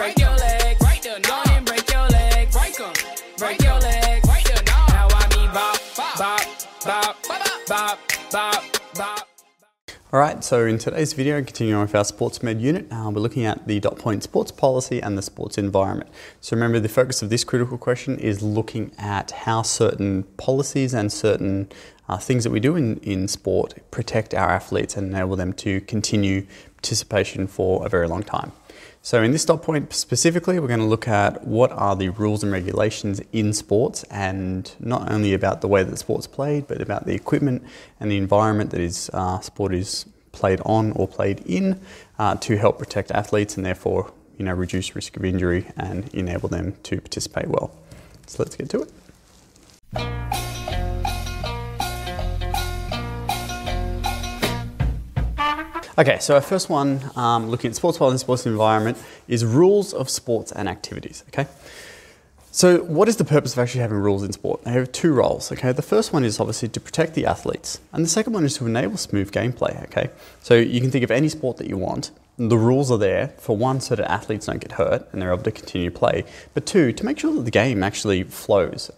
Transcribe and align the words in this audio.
break 0.00 0.18
your 0.18 0.30
leg. 0.30 0.78
Break 0.78 1.02
the 1.02 1.20
Go 1.28 1.42
and 1.52 1.66
break 1.66 1.90
your 1.92 2.08
leg. 2.08 2.50
Break 2.50 2.80
'em. 2.80 2.92
Break 3.36 3.62
your 3.62 3.78
leg. 3.80 4.22
Break 4.22 4.44
the 4.44 4.62
Now 4.66 5.08
I 5.10 5.36
mean 5.36 5.50
bop, 5.52 5.78
bop, 6.16 6.40
bop, 6.84 7.16
bop, 7.68 7.98
bop, 8.32 8.64
bop. 8.96 9.28
Alright, 10.12 10.42
so 10.42 10.64
in 10.64 10.78
today's 10.78 11.12
video, 11.12 11.42
continuing 11.42 11.82
with 11.82 11.94
our 11.94 12.04
sports 12.04 12.42
med 12.42 12.62
unit, 12.62 12.86
uh, 12.90 13.10
we're 13.14 13.20
looking 13.20 13.44
at 13.44 13.68
the 13.68 13.78
dot 13.78 13.98
point 13.98 14.22
sports 14.22 14.50
policy 14.50 15.00
and 15.02 15.18
the 15.18 15.22
sports 15.22 15.58
environment. 15.58 16.08
So 16.40 16.56
remember, 16.56 16.80
the 16.80 16.88
focus 16.88 17.20
of 17.20 17.28
this 17.28 17.44
critical 17.44 17.76
question 17.76 18.18
is 18.18 18.42
looking 18.42 18.92
at 18.98 19.30
how 19.32 19.60
certain 19.60 20.22
policies 20.38 20.94
and 20.94 21.12
certain 21.12 21.68
uh, 22.08 22.16
things 22.16 22.44
that 22.44 22.50
we 22.50 22.58
do 22.58 22.74
in, 22.74 22.96
in 23.00 23.28
sport 23.28 23.74
protect 23.90 24.32
our 24.32 24.48
athletes 24.48 24.96
and 24.96 25.12
enable 25.12 25.36
them 25.36 25.52
to 25.52 25.82
continue 25.82 26.46
participation 26.76 27.46
for 27.46 27.84
a 27.84 27.90
very 27.90 28.08
long 28.08 28.22
time. 28.22 28.52
So 29.02 29.22
in 29.22 29.32
this 29.32 29.44
dot 29.46 29.62
point 29.62 29.92
specifically, 29.94 30.58
we're 30.58 30.68
going 30.68 30.80
to 30.80 30.86
look 30.86 31.08
at 31.08 31.46
what 31.46 31.72
are 31.72 31.96
the 31.96 32.10
rules 32.10 32.42
and 32.42 32.52
regulations 32.52 33.20
in 33.32 33.52
sports 33.54 34.04
and 34.10 34.70
not 34.78 35.10
only 35.10 35.32
about 35.32 35.62
the 35.62 35.68
way 35.68 35.82
that 35.82 35.96
sport's 35.98 36.26
played, 36.26 36.66
but 36.66 36.82
about 36.82 37.06
the 37.06 37.14
equipment 37.14 37.62
and 37.98 38.10
the 38.10 38.18
environment 38.18 38.70
that 38.70 38.80
is 38.80 39.10
uh, 39.14 39.40
sport 39.40 39.74
is 39.74 40.04
played 40.32 40.60
on 40.66 40.92
or 40.92 41.08
played 41.08 41.40
in 41.46 41.80
uh, 42.18 42.36
to 42.36 42.58
help 42.58 42.78
protect 42.78 43.10
athletes 43.10 43.56
and 43.56 43.64
therefore 43.66 44.12
you 44.36 44.44
know 44.44 44.54
reduce 44.54 44.94
risk 44.94 45.16
of 45.16 45.24
injury 45.24 45.66
and 45.76 46.12
enable 46.14 46.48
them 46.48 46.74
to 46.82 47.00
participate 47.00 47.48
well. 47.48 47.70
So 48.26 48.42
let's 48.42 48.54
get 48.54 48.68
to 48.70 48.82
it. 48.82 50.19
Okay, 56.00 56.18
so 56.18 56.34
our 56.34 56.40
first 56.40 56.70
one, 56.70 56.98
um, 57.14 57.50
looking 57.50 57.68
at 57.68 57.76
sports 57.76 57.98
policy 57.98 58.12
and 58.12 58.14
the 58.14 58.20
sports 58.20 58.46
environment, 58.46 58.96
is 59.28 59.44
rules 59.44 59.92
of 59.92 60.08
sports 60.08 60.50
and 60.50 60.66
activities. 60.66 61.24
Okay, 61.28 61.46
so 62.50 62.78
what 62.84 63.06
is 63.06 63.18
the 63.18 63.24
purpose 63.24 63.52
of 63.52 63.58
actually 63.58 63.82
having 63.82 63.98
rules 63.98 64.22
in 64.22 64.32
sport? 64.32 64.64
They 64.64 64.70
have 64.70 64.90
two 64.92 65.12
roles. 65.12 65.52
Okay, 65.52 65.72
the 65.72 65.82
first 65.82 66.14
one 66.14 66.24
is 66.24 66.40
obviously 66.40 66.70
to 66.70 66.80
protect 66.80 67.12
the 67.12 67.26
athletes, 67.26 67.80
and 67.92 68.02
the 68.02 68.08
second 68.08 68.32
one 68.32 68.46
is 68.46 68.56
to 68.56 68.66
enable 68.66 68.96
smooth 68.96 69.30
gameplay. 69.30 69.84
Okay, 69.84 70.08
so 70.40 70.54
you 70.54 70.80
can 70.80 70.90
think 70.90 71.04
of 71.04 71.10
any 71.10 71.28
sport 71.28 71.58
that 71.58 71.66
you 71.66 71.76
want. 71.76 72.12
The 72.38 72.56
rules 72.56 72.90
are 72.90 72.96
there 72.96 73.34
for 73.36 73.54
one, 73.54 73.82
so 73.82 73.94
that 73.94 74.10
athletes 74.10 74.46
don't 74.46 74.58
get 74.58 74.72
hurt 74.72 75.06
and 75.12 75.20
they're 75.20 75.34
able 75.34 75.42
to 75.42 75.50
continue 75.50 75.90
play, 75.90 76.24
but 76.54 76.64
two, 76.64 76.94
to 76.94 77.04
make 77.04 77.18
sure 77.18 77.34
that 77.34 77.42
the 77.42 77.50
game 77.50 77.82
actually 77.82 78.22
flows 78.22 78.90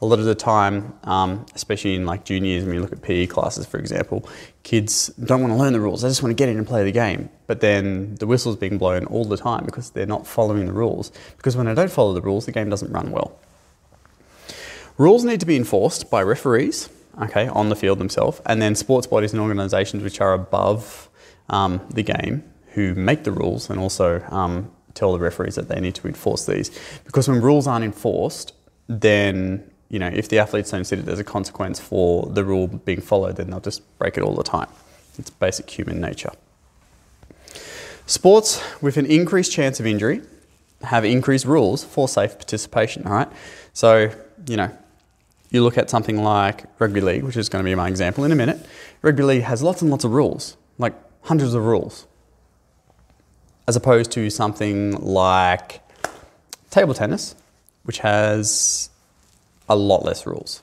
a 0.00 0.06
lot 0.06 0.18
of 0.18 0.24
the 0.24 0.34
time, 0.34 0.94
um, 1.04 1.46
especially 1.54 1.94
in 1.94 2.06
like 2.06 2.24
juniors, 2.24 2.64
when 2.64 2.74
you 2.74 2.80
look 2.80 2.92
at 2.92 3.02
PE 3.02 3.26
classes, 3.26 3.66
for 3.66 3.78
example, 3.78 4.28
kids 4.62 5.08
don't 5.08 5.40
want 5.40 5.52
to 5.52 5.56
learn 5.56 5.72
the 5.72 5.80
rules. 5.80 6.02
They 6.02 6.08
just 6.08 6.22
want 6.22 6.30
to 6.30 6.34
get 6.34 6.48
in 6.48 6.58
and 6.58 6.66
play 6.66 6.84
the 6.84 6.92
game. 6.92 7.30
But 7.46 7.60
then 7.60 8.16
the 8.16 8.26
whistle's 8.26 8.56
being 8.56 8.78
blown 8.78 9.06
all 9.06 9.24
the 9.24 9.36
time 9.36 9.64
because 9.64 9.90
they're 9.90 10.06
not 10.06 10.26
following 10.26 10.66
the 10.66 10.72
rules. 10.72 11.12
Because 11.36 11.56
when 11.56 11.66
they 11.66 11.74
don't 11.74 11.90
follow 11.90 12.12
the 12.12 12.22
rules, 12.22 12.46
the 12.46 12.52
game 12.52 12.68
doesn't 12.68 12.92
run 12.92 13.10
well. 13.10 13.38
Rules 14.98 15.24
need 15.24 15.40
to 15.40 15.46
be 15.46 15.56
enforced 15.56 16.10
by 16.10 16.22
referees, 16.22 16.88
okay, 17.22 17.48
on 17.48 17.68
the 17.68 17.76
field 17.76 17.98
themselves, 17.98 18.40
and 18.46 18.62
then 18.62 18.74
sports 18.74 19.06
bodies 19.06 19.32
and 19.32 19.42
organisations 19.42 20.02
which 20.02 20.20
are 20.20 20.32
above 20.32 21.10
um, 21.50 21.80
the 21.90 22.02
game 22.02 22.42
who 22.72 22.94
make 22.94 23.24
the 23.24 23.32
rules 23.32 23.70
and 23.70 23.78
also 23.78 24.22
um, 24.30 24.70
tell 24.94 25.12
the 25.12 25.18
referees 25.18 25.54
that 25.54 25.68
they 25.68 25.80
need 25.80 25.94
to 25.94 26.08
enforce 26.08 26.46
these. 26.46 26.70
Because 27.04 27.28
when 27.28 27.40
rules 27.40 27.66
aren't 27.66 27.84
enforced, 27.84 28.52
then 28.88 29.70
you 29.88 29.98
know, 29.98 30.08
if 30.08 30.28
the 30.28 30.38
athletes 30.38 30.70
don't 30.70 30.84
see 30.84 30.96
that 30.96 31.06
there's 31.06 31.20
a 31.20 31.24
consequence 31.24 31.78
for 31.78 32.26
the 32.26 32.44
rule 32.44 32.66
being 32.66 33.00
followed, 33.00 33.36
then 33.36 33.50
they'll 33.50 33.60
just 33.60 33.82
break 33.98 34.16
it 34.16 34.22
all 34.22 34.34
the 34.34 34.42
time. 34.42 34.68
It's 35.18 35.30
basic 35.30 35.70
human 35.70 36.00
nature. 36.00 36.32
Sports 38.06 38.62
with 38.80 38.96
an 38.96 39.06
increased 39.06 39.52
chance 39.52 39.80
of 39.80 39.86
injury 39.86 40.22
have 40.82 41.04
increased 41.04 41.44
rules 41.44 41.84
for 41.84 42.08
safe 42.08 42.32
participation, 42.32 43.06
all 43.06 43.12
right? 43.12 43.28
So, 43.72 44.10
you 44.46 44.56
know, 44.56 44.76
you 45.50 45.62
look 45.62 45.78
at 45.78 45.88
something 45.88 46.22
like 46.22 46.64
rugby 46.80 47.00
league, 47.00 47.22
which 47.22 47.36
is 47.36 47.48
going 47.48 47.64
to 47.64 47.68
be 47.68 47.74
my 47.74 47.88
example 47.88 48.24
in 48.24 48.32
a 48.32 48.36
minute. 48.36 48.58
Rugby 49.02 49.22
league 49.22 49.42
has 49.42 49.62
lots 49.62 49.82
and 49.82 49.90
lots 49.90 50.04
of 50.04 50.12
rules, 50.12 50.56
like 50.78 50.94
hundreds 51.22 51.54
of 51.54 51.64
rules, 51.64 52.06
as 53.66 53.76
opposed 53.76 54.10
to 54.12 54.30
something 54.30 54.92
like 55.00 55.80
table 56.70 56.94
tennis, 56.94 57.34
which 57.86 57.98
has 57.98 58.90
a 59.68 59.76
lot 59.76 60.04
less 60.04 60.26
rules. 60.26 60.62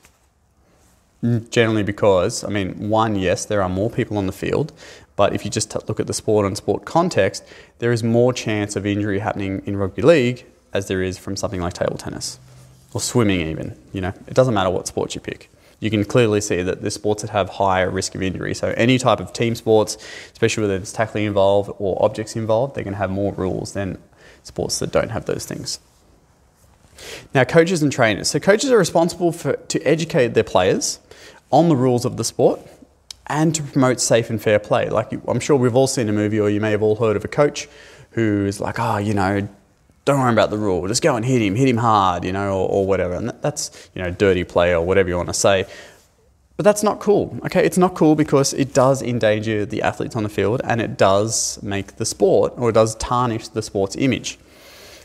Generally, 1.49 1.83
because, 1.83 2.43
I 2.43 2.49
mean, 2.49 2.89
one, 2.89 3.15
yes, 3.15 3.45
there 3.45 3.61
are 3.61 3.69
more 3.69 3.89
people 3.89 4.17
on 4.17 4.27
the 4.27 4.33
field, 4.33 4.73
but 5.15 5.33
if 5.33 5.45
you 5.45 5.51
just 5.51 5.73
look 5.87 5.99
at 5.99 6.07
the 6.07 6.13
sport 6.13 6.45
and 6.45 6.57
sport 6.57 6.85
context, 6.85 7.43
there 7.79 7.91
is 7.91 8.03
more 8.03 8.33
chance 8.33 8.75
of 8.75 8.85
injury 8.85 9.19
happening 9.19 9.61
in 9.65 9.77
rugby 9.77 10.01
league 10.01 10.45
as 10.73 10.87
there 10.87 11.01
is 11.01 11.17
from 11.17 11.35
something 11.37 11.61
like 11.61 11.73
table 11.73 11.97
tennis 11.97 12.39
or 12.93 12.99
swimming, 12.99 13.41
even. 13.41 13.77
You 13.93 14.01
know, 14.01 14.13
it 14.27 14.33
doesn't 14.33 14.53
matter 14.53 14.69
what 14.69 14.87
sport 14.87 15.15
you 15.15 15.21
pick. 15.21 15.49
You 15.79 15.89
can 15.89 16.05
clearly 16.05 16.41
see 16.41 16.61
that 16.61 16.81
the 16.81 16.91
sports 16.91 17.23
that 17.23 17.31
have 17.31 17.49
higher 17.49 17.89
risk 17.89 18.15
of 18.15 18.21
injury. 18.21 18.53
So, 18.53 18.73
any 18.77 18.97
type 18.97 19.19
of 19.19 19.33
team 19.33 19.53
sports, 19.55 19.97
especially 20.31 20.61
where 20.61 20.77
there's 20.77 20.93
tackling 20.93 21.25
involved 21.25 21.71
or 21.77 22.01
objects 22.03 22.35
involved, 22.35 22.75
they're 22.75 22.83
going 22.83 22.93
to 22.93 22.99
have 22.99 23.11
more 23.11 23.33
rules 23.33 23.73
than 23.73 23.97
sports 24.43 24.79
that 24.79 24.91
don't 24.91 25.09
have 25.09 25.25
those 25.25 25.45
things. 25.45 25.79
Now, 27.33 27.43
coaches 27.43 27.83
and 27.83 27.91
trainers. 27.91 28.29
So, 28.29 28.39
coaches 28.39 28.71
are 28.71 28.77
responsible 28.77 29.31
for, 29.31 29.53
to 29.53 29.81
educate 29.81 30.29
their 30.29 30.43
players 30.43 30.99
on 31.51 31.69
the 31.69 31.75
rules 31.75 32.05
of 32.05 32.17
the 32.17 32.23
sport 32.23 32.59
and 33.27 33.53
to 33.55 33.63
promote 33.63 34.01
safe 34.01 34.29
and 34.29 34.41
fair 34.41 34.59
play. 34.59 34.89
Like, 34.89 35.11
I'm 35.27 35.39
sure 35.39 35.55
we've 35.55 35.75
all 35.75 35.87
seen 35.87 36.09
a 36.09 36.13
movie, 36.13 36.39
or 36.39 36.49
you 36.49 36.59
may 36.61 36.71
have 36.71 36.81
all 36.81 36.95
heard 36.95 37.15
of 37.15 37.23
a 37.23 37.27
coach 37.27 37.67
who's 38.11 38.59
like, 38.59 38.79
oh, 38.79 38.97
you 38.97 39.13
know, 39.13 39.47
don't 40.05 40.19
worry 40.19 40.33
about 40.33 40.49
the 40.49 40.57
rule, 40.57 40.87
just 40.87 41.01
go 41.01 41.15
and 41.15 41.23
hit 41.25 41.41
him, 41.41 41.55
hit 41.55 41.67
him 41.67 41.77
hard, 41.77 42.25
you 42.25 42.31
know, 42.31 42.57
or, 42.57 42.69
or 42.69 42.85
whatever. 42.85 43.13
And 43.13 43.29
that's, 43.41 43.89
you 43.95 44.01
know, 44.01 44.11
dirty 44.11 44.43
play 44.43 44.73
or 44.73 44.85
whatever 44.85 45.09
you 45.09 45.15
want 45.15 45.29
to 45.29 45.33
say. 45.33 45.65
But 46.57 46.65
that's 46.65 46.83
not 46.83 46.99
cool, 46.99 47.39
okay? 47.45 47.65
It's 47.65 47.77
not 47.77 47.95
cool 47.95 48.15
because 48.15 48.53
it 48.53 48.73
does 48.73 49.01
endanger 49.01 49.65
the 49.65 49.81
athletes 49.81 50.15
on 50.15 50.23
the 50.23 50.29
field 50.29 50.61
and 50.63 50.81
it 50.81 50.97
does 50.97 51.61
make 51.63 51.95
the 51.95 52.05
sport, 52.05 52.53
or 52.57 52.69
it 52.69 52.73
does 52.73 52.95
tarnish 52.95 53.47
the 53.47 53.61
sport's 53.61 53.95
image. 53.95 54.37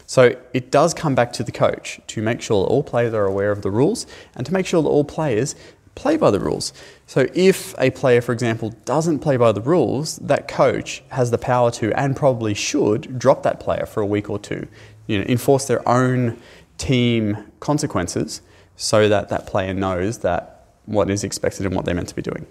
So 0.08 0.34
it 0.54 0.70
does 0.70 0.94
come 0.94 1.14
back 1.14 1.34
to 1.34 1.42
the 1.42 1.52
coach 1.52 2.00
to 2.06 2.22
make 2.22 2.40
sure 2.40 2.66
all 2.66 2.82
players 2.82 3.12
are 3.12 3.26
aware 3.26 3.52
of 3.52 3.60
the 3.60 3.70
rules 3.70 4.06
and 4.34 4.46
to 4.46 4.54
make 4.54 4.64
sure 4.64 4.82
that 4.82 4.88
all 4.88 5.04
players 5.04 5.54
play 5.96 6.16
by 6.16 6.30
the 6.30 6.40
rules. 6.40 6.72
So 7.06 7.26
if 7.34 7.74
a 7.78 7.90
player, 7.90 8.22
for 8.22 8.32
example, 8.32 8.70
doesn't 8.86 9.18
play 9.18 9.36
by 9.36 9.52
the 9.52 9.60
rules, 9.60 10.16
that 10.16 10.48
coach 10.48 11.02
has 11.10 11.30
the 11.30 11.36
power 11.36 11.70
to 11.72 11.92
and 11.92 12.16
probably 12.16 12.54
should 12.54 13.18
drop 13.18 13.42
that 13.42 13.60
player 13.60 13.84
for 13.84 14.00
a 14.00 14.06
week 14.06 14.30
or 14.30 14.38
two. 14.38 14.66
You 15.06 15.18
know, 15.18 15.26
enforce 15.28 15.66
their 15.66 15.86
own 15.86 16.38
team 16.78 17.44
consequences 17.60 18.40
so 18.76 19.10
that 19.10 19.28
that 19.28 19.46
player 19.46 19.74
knows 19.74 20.20
that 20.20 20.68
what 20.86 21.10
is 21.10 21.22
expected 21.22 21.66
and 21.66 21.74
what 21.74 21.84
they're 21.84 21.94
meant 21.94 22.08
to 22.08 22.14
be 22.14 22.22
doing. 22.22 22.46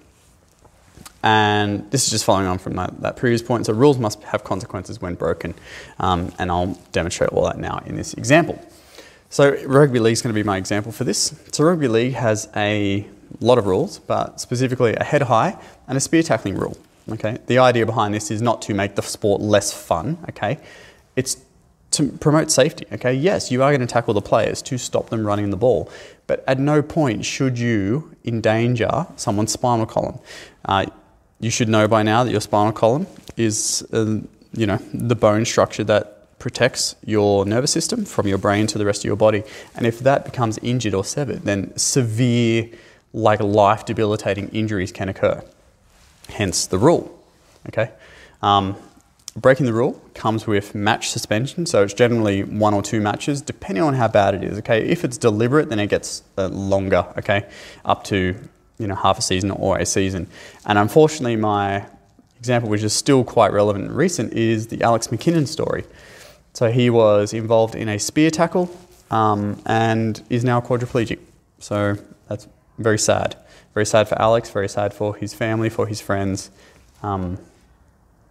And 1.23 1.89
this 1.91 2.05
is 2.05 2.11
just 2.11 2.25
following 2.25 2.47
on 2.47 2.57
from 2.57 2.75
that, 2.75 3.01
that 3.01 3.17
previous 3.17 3.41
point. 3.41 3.65
So 3.65 3.73
rules 3.73 3.97
must 3.97 4.23
have 4.23 4.43
consequences 4.43 5.01
when 5.01 5.15
broken, 5.15 5.55
um, 5.99 6.31
and 6.39 6.51
I'll 6.51 6.79
demonstrate 6.91 7.31
all 7.31 7.45
that 7.45 7.57
now 7.57 7.81
in 7.85 7.95
this 7.95 8.13
example. 8.13 8.63
So 9.29 9.57
rugby 9.65 9.99
league 9.99 10.13
is 10.13 10.21
going 10.21 10.33
to 10.33 10.39
be 10.39 10.43
my 10.43 10.57
example 10.57 10.91
for 10.91 11.03
this. 11.03 11.37
So 11.51 11.63
rugby 11.63 11.87
league 11.87 12.13
has 12.13 12.47
a 12.55 13.05
lot 13.41 13.57
of 13.57 13.65
rules, 13.65 13.99
but 13.99 14.39
specifically 14.39 14.95
a 14.95 15.03
head 15.03 15.23
high 15.23 15.57
and 15.87 15.97
a 15.97 16.01
spear 16.01 16.23
tackling 16.23 16.55
rule. 16.55 16.77
Okay, 17.09 17.37
the 17.47 17.57
idea 17.57 17.85
behind 17.85 18.13
this 18.13 18.31
is 18.31 18.41
not 18.41 18.61
to 18.63 18.73
make 18.73 18.95
the 18.95 19.01
sport 19.01 19.41
less 19.41 19.71
fun. 19.71 20.17
Okay, 20.29 20.59
it's 21.15 21.37
to 21.91 22.09
promote 22.09 22.51
safety. 22.51 22.85
Okay, 22.91 23.13
yes, 23.13 23.49
you 23.49 23.63
are 23.63 23.71
going 23.71 23.81
to 23.81 23.87
tackle 23.87 24.13
the 24.13 24.21
players 24.21 24.61
to 24.63 24.77
stop 24.77 25.09
them 25.09 25.25
running 25.25 25.49
the 25.49 25.57
ball, 25.57 25.89
but 26.27 26.43
at 26.47 26.59
no 26.59 26.81
point 26.81 27.23
should 27.23 27.57
you 27.57 28.15
endanger 28.25 29.07
someone's 29.15 29.53
spinal 29.53 29.85
column. 29.85 30.19
Uh, 30.65 30.85
you 31.39 31.49
should 31.49 31.69
know 31.69 31.87
by 31.87 32.03
now 32.03 32.23
that 32.23 32.31
your 32.31 32.41
spinal 32.41 32.73
column 32.73 33.07
is, 33.35 33.87
uh, 33.93 34.19
you 34.53 34.65
know, 34.65 34.77
the 34.93 35.15
bone 35.15 35.45
structure 35.45 35.83
that 35.83 36.39
protects 36.39 36.95
your 37.05 37.45
nervous 37.45 37.71
system 37.71 38.05
from 38.05 38.27
your 38.27 38.37
brain 38.37 38.67
to 38.67 38.77
the 38.77 38.85
rest 38.85 39.01
of 39.01 39.05
your 39.05 39.15
body. 39.15 39.43
And 39.75 39.85
if 39.85 39.99
that 39.99 40.25
becomes 40.25 40.57
injured 40.59 40.93
or 40.93 41.03
severed, 41.03 41.43
then 41.43 41.75
severe, 41.77 42.69
like 43.13 43.39
life 43.39 43.85
debilitating 43.85 44.49
injuries 44.49 44.91
can 44.91 45.09
occur. 45.09 45.43
Hence 46.29 46.67
the 46.67 46.77
rule. 46.77 47.13
Okay. 47.67 47.91
Um, 48.41 48.75
breaking 49.35 49.65
the 49.65 49.73
rule 49.73 50.01
comes 50.13 50.47
with 50.47 50.75
match 50.75 51.09
suspension, 51.09 51.65
so 51.65 51.83
it's 51.83 51.93
generally 51.93 52.43
one 52.43 52.73
or 52.73 52.81
two 52.81 52.99
matches, 52.99 53.41
depending 53.41 53.83
on 53.83 53.93
how 53.93 54.07
bad 54.07 54.35
it 54.35 54.43
is. 54.43 54.57
Okay, 54.59 54.87
if 54.87 55.03
it's 55.03 55.17
deliberate, 55.17 55.69
then 55.69 55.79
it 55.79 55.87
gets 55.87 56.23
uh, 56.37 56.47
longer. 56.47 57.05
Okay, 57.17 57.47
up 57.85 58.03
to 58.05 58.35
you 58.77 58.87
know, 58.87 58.95
half 58.95 59.17
a 59.17 59.21
season 59.21 59.51
or 59.51 59.77
a 59.77 59.85
season. 59.85 60.27
And 60.65 60.77
unfortunately, 60.77 61.35
my 61.35 61.85
example, 62.37 62.69
which 62.69 62.83
is 62.83 62.93
still 62.93 63.23
quite 63.23 63.51
relevant 63.51 63.85
and 63.85 63.95
recent, 63.95 64.33
is 64.33 64.67
the 64.67 64.81
Alex 64.83 65.07
McKinnon 65.07 65.47
story. 65.47 65.83
So 66.53 66.71
he 66.71 66.89
was 66.89 67.33
involved 67.33 67.75
in 67.75 67.89
a 67.89 67.99
spear 67.99 68.31
tackle 68.31 68.75
um, 69.11 69.61
and 69.65 70.21
is 70.29 70.43
now 70.43 70.61
quadriplegic. 70.61 71.19
So 71.59 71.97
that's 72.27 72.47
very 72.77 72.99
sad. 72.99 73.35
Very 73.73 73.85
sad 73.85 74.07
for 74.07 74.19
Alex, 74.21 74.49
very 74.49 74.69
sad 74.69 74.93
for 74.93 75.15
his 75.15 75.33
family, 75.33 75.69
for 75.69 75.87
his 75.87 76.01
friends. 76.01 76.49
Um, 77.03 77.37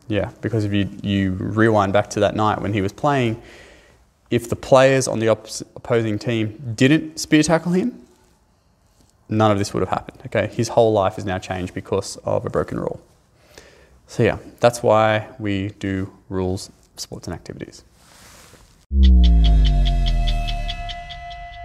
yeah, 0.09 0.31
because 0.41 0.65
if 0.65 0.73
you, 0.73 0.89
you 1.03 1.33
rewind 1.33 1.93
back 1.93 2.11
to 2.11 2.21
that 2.21 2.35
night 2.37 2.61
when 2.61 2.73
he 2.73 2.81
was 2.81 2.93
playing, 2.93 3.41
if 4.31 4.49
the 4.49 4.57
players 4.57 5.09
on 5.09 5.19
the 5.19 5.27
oppos- 5.27 5.63
opposing 5.75 6.19
team 6.19 6.75
didn't 6.75 7.19
spear 7.19 7.43
tackle 7.43 7.73
him, 7.73 8.06
none 9.29 9.51
of 9.51 9.59
this 9.59 9.73
would 9.75 9.81
have 9.81 9.89
happened. 9.91 10.21
Okay, 10.27 10.47
his 10.55 10.69
whole 10.69 10.93
life 10.93 11.19
is 11.19 11.25
now 11.25 11.39
changed 11.39 11.75
because 11.75 12.17
of 12.25 12.45
a 12.47 12.51
broken 12.51 12.79
rule. 12.79 13.01
So 14.07 14.23
yeah, 14.23 14.39
that's 14.61 14.83
why 14.83 15.29
we 15.39 15.71
do 15.79 16.13
rules, 16.29 16.71
sports 16.97 17.27
and 17.27 17.35
activities. 17.35 17.83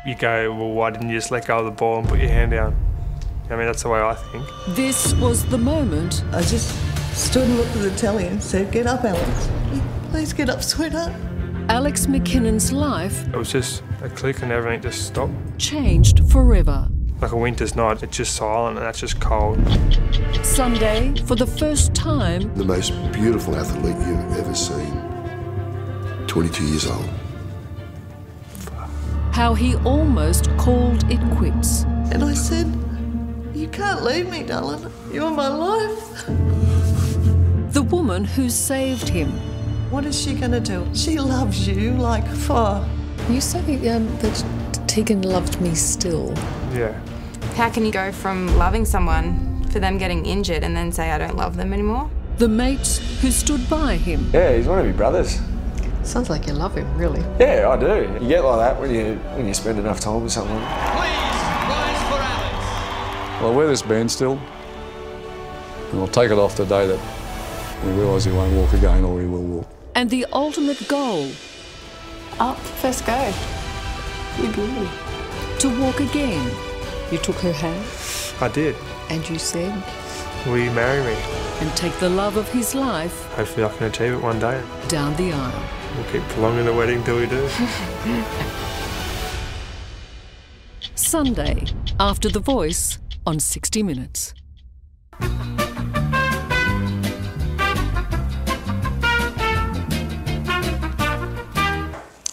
You 0.06 0.16
go, 0.16 0.52
well, 0.56 0.72
why 0.72 0.90
didn't 0.90 1.10
you 1.10 1.18
just 1.18 1.30
let 1.30 1.46
go 1.46 1.60
of 1.60 1.66
the 1.66 1.72
ball 1.72 2.00
and 2.00 2.08
put 2.10 2.20
your 2.20 2.30
hand 2.30 2.52
down? 2.52 2.76
I 3.52 3.56
mean, 3.56 3.66
that's 3.68 3.84
the 3.84 3.90
way 3.90 4.00
I 4.02 4.16
think. 4.16 4.46
This 4.70 5.14
was 5.16 5.46
the 5.46 5.58
moment 5.58 6.24
I 6.32 6.42
just 6.42 6.74
stood 7.16 7.44
and 7.48 7.58
looked 7.58 7.76
at 7.76 7.84
the 7.84 7.96
telly 7.96 8.26
and 8.26 8.42
said, 8.42 8.72
Get 8.72 8.88
up, 8.88 9.04
Alex. 9.04 9.50
Please 10.10 10.34
get 10.34 10.50
up, 10.50 10.64
sweetheart. 10.64 11.14
Alex 11.70 12.08
McKinnon's 12.08 12.72
life 12.72 13.28
It 13.28 13.36
was 13.36 13.52
just 13.52 13.84
a 14.02 14.10
click 14.10 14.42
and 14.42 14.52
everything 14.52 14.82
just 14.82 15.06
stopped. 15.06 15.34
changed 15.60 16.28
forever. 16.32 16.88
Like 17.22 17.34
a 17.34 17.38
winter's 17.38 17.76
night, 17.76 18.02
it's 18.02 18.18
just 18.18 18.36
silent 18.36 18.78
and 18.78 18.86
that's 18.86 19.00
just 19.00 19.22
cold. 19.22 19.60
Sunday, 20.44 21.14
for 21.28 21.36
the 21.36 21.46
first 21.46 21.94
time, 21.94 22.52
the 22.56 22.66
most 22.66 22.92
beautiful 23.14 23.56
athlete 23.56 23.96
you've 24.08 24.38
ever 24.40 24.56
seen. 24.56 24.92
22 26.28 26.66
years 26.66 26.88
old. 26.88 27.10
how 29.32 29.54
he 29.54 29.76
almost 29.78 30.50
called 30.58 31.10
it 31.12 31.20
quits. 31.38 31.84
And 32.12 32.24
I 32.24 32.34
said, 32.34 32.68
You 33.54 33.68
can't 33.70 34.04
leave 34.04 34.30
me, 34.30 34.44
darling. 34.44 34.92
You're 35.12 35.32
my 35.32 35.48
life. 35.48 36.26
The 37.74 37.84
woman 37.84 38.24
who 38.26 38.50
saved 38.50 39.08
him. 39.08 39.30
What 39.90 40.06
is 40.06 40.20
she 40.20 40.34
going 40.34 40.52
to 40.52 40.60
do? 40.60 40.88
She 40.94 41.20
loves 41.20 41.68
you 41.68 41.92
like 41.92 42.28
fire. 42.28 42.88
You 43.30 43.42
say 43.42 43.60
um, 43.90 44.08
that 44.18 44.44
Teigan 44.88 45.24
loved 45.24 45.62
me 45.62 45.76
still. 45.76 46.34
Yeah. 46.74 46.94
How 47.56 47.70
can 47.70 47.86
you 47.86 47.92
go 47.92 48.12
from 48.12 48.48
loving 48.58 48.86
someone 48.86 49.64
for 49.72 49.80
them 49.80 49.98
getting 49.98 50.26
injured 50.26 50.64
and 50.64 50.76
then 50.76 50.92
say 50.92 51.12
I 51.12 51.18
don't 51.18 51.36
love 51.36 51.56
them 51.58 51.74
anymore? 51.74 52.10
The 52.38 52.48
mates 52.48 52.98
who 53.22 53.30
stood 53.32 53.70
by 53.70 53.98
him. 53.98 54.30
Yeah, 54.34 54.56
he's 54.56 54.68
one 54.68 54.80
of 54.80 54.86
your 54.86 54.94
brothers. 54.96 55.40
Sounds 56.04 56.30
like 56.30 56.48
you 56.48 56.54
love 56.54 56.76
him, 56.76 56.88
really. 56.98 57.22
Yeah, 57.40 57.70
I 57.70 57.78
do. 57.80 58.18
You 58.22 58.28
get 58.28 58.44
like 58.44 58.58
that 58.60 58.82
when 58.82 58.94
you 58.94 59.16
when 59.36 59.48
you 59.48 59.54
spend 59.54 59.78
enough 59.80 60.00
time 60.00 60.24
with 60.24 60.32
someone. 60.32 60.58
Please 60.58 61.32
rise 61.70 62.02
for 62.10 62.20
Alex. 62.20 63.42
Well, 63.42 63.54
wear 63.54 63.68
this 63.68 63.84
band 63.84 64.12
still, 64.12 64.40
and 65.92 66.00
I'll 66.00 66.08
take 66.08 66.32
it 66.32 66.40
off 66.40 66.56
the 66.58 66.66
day 66.66 66.88
that 66.88 67.00
we 67.86 67.92
realise 67.92 68.24
he 68.26 68.32
won't 68.32 68.54
walk 68.56 68.74
again 68.74 69.04
or 69.04 69.20
he 69.22 69.28
will 69.28 69.44
walk. 69.44 69.68
And 69.94 70.10
the 70.10 70.26
ultimate 70.34 70.88
goal 70.88 71.30
Up, 72.40 72.58
first 72.58 73.06
go. 73.06 73.34
You 74.40 74.52
beauty. 74.52 74.90
To 75.62 75.70
walk 75.80 76.00
again. 76.00 76.50
You 77.12 77.18
took 77.20 77.36
her 77.38 77.52
hand 77.54 77.86
I 78.42 78.48
did. 78.48 78.76
and 79.10 79.28
you 79.30 79.38
said, 79.38 79.72
Will 80.48 80.58
you 80.58 80.72
marry 80.72 81.04
me? 81.04 81.16
and 81.62 81.72
take 81.78 81.94
the 82.00 82.10
love 82.10 82.38
of 82.38 82.52
his 82.52 82.74
life 82.74 83.28
Hopefully 83.36 83.66
I 83.66 83.70
can 83.78 83.86
achieve 83.88 84.14
it 84.14 84.22
one 84.22 84.40
day. 84.40 84.64
down 84.88 85.16
the 85.18 85.32
aisle. 85.32 85.64
We'll 85.96 86.12
keep 86.12 86.24
prolonging 86.30 86.66
the 86.66 86.74
wedding 86.74 87.04
till 87.04 87.18
we 87.18 87.28
do. 87.28 87.48
Sunday, 90.96 91.66
after 92.00 92.30
The 92.30 92.40
Voice 92.40 92.98
on 93.28 93.40
60 93.40 93.84
Minutes. 93.84 94.34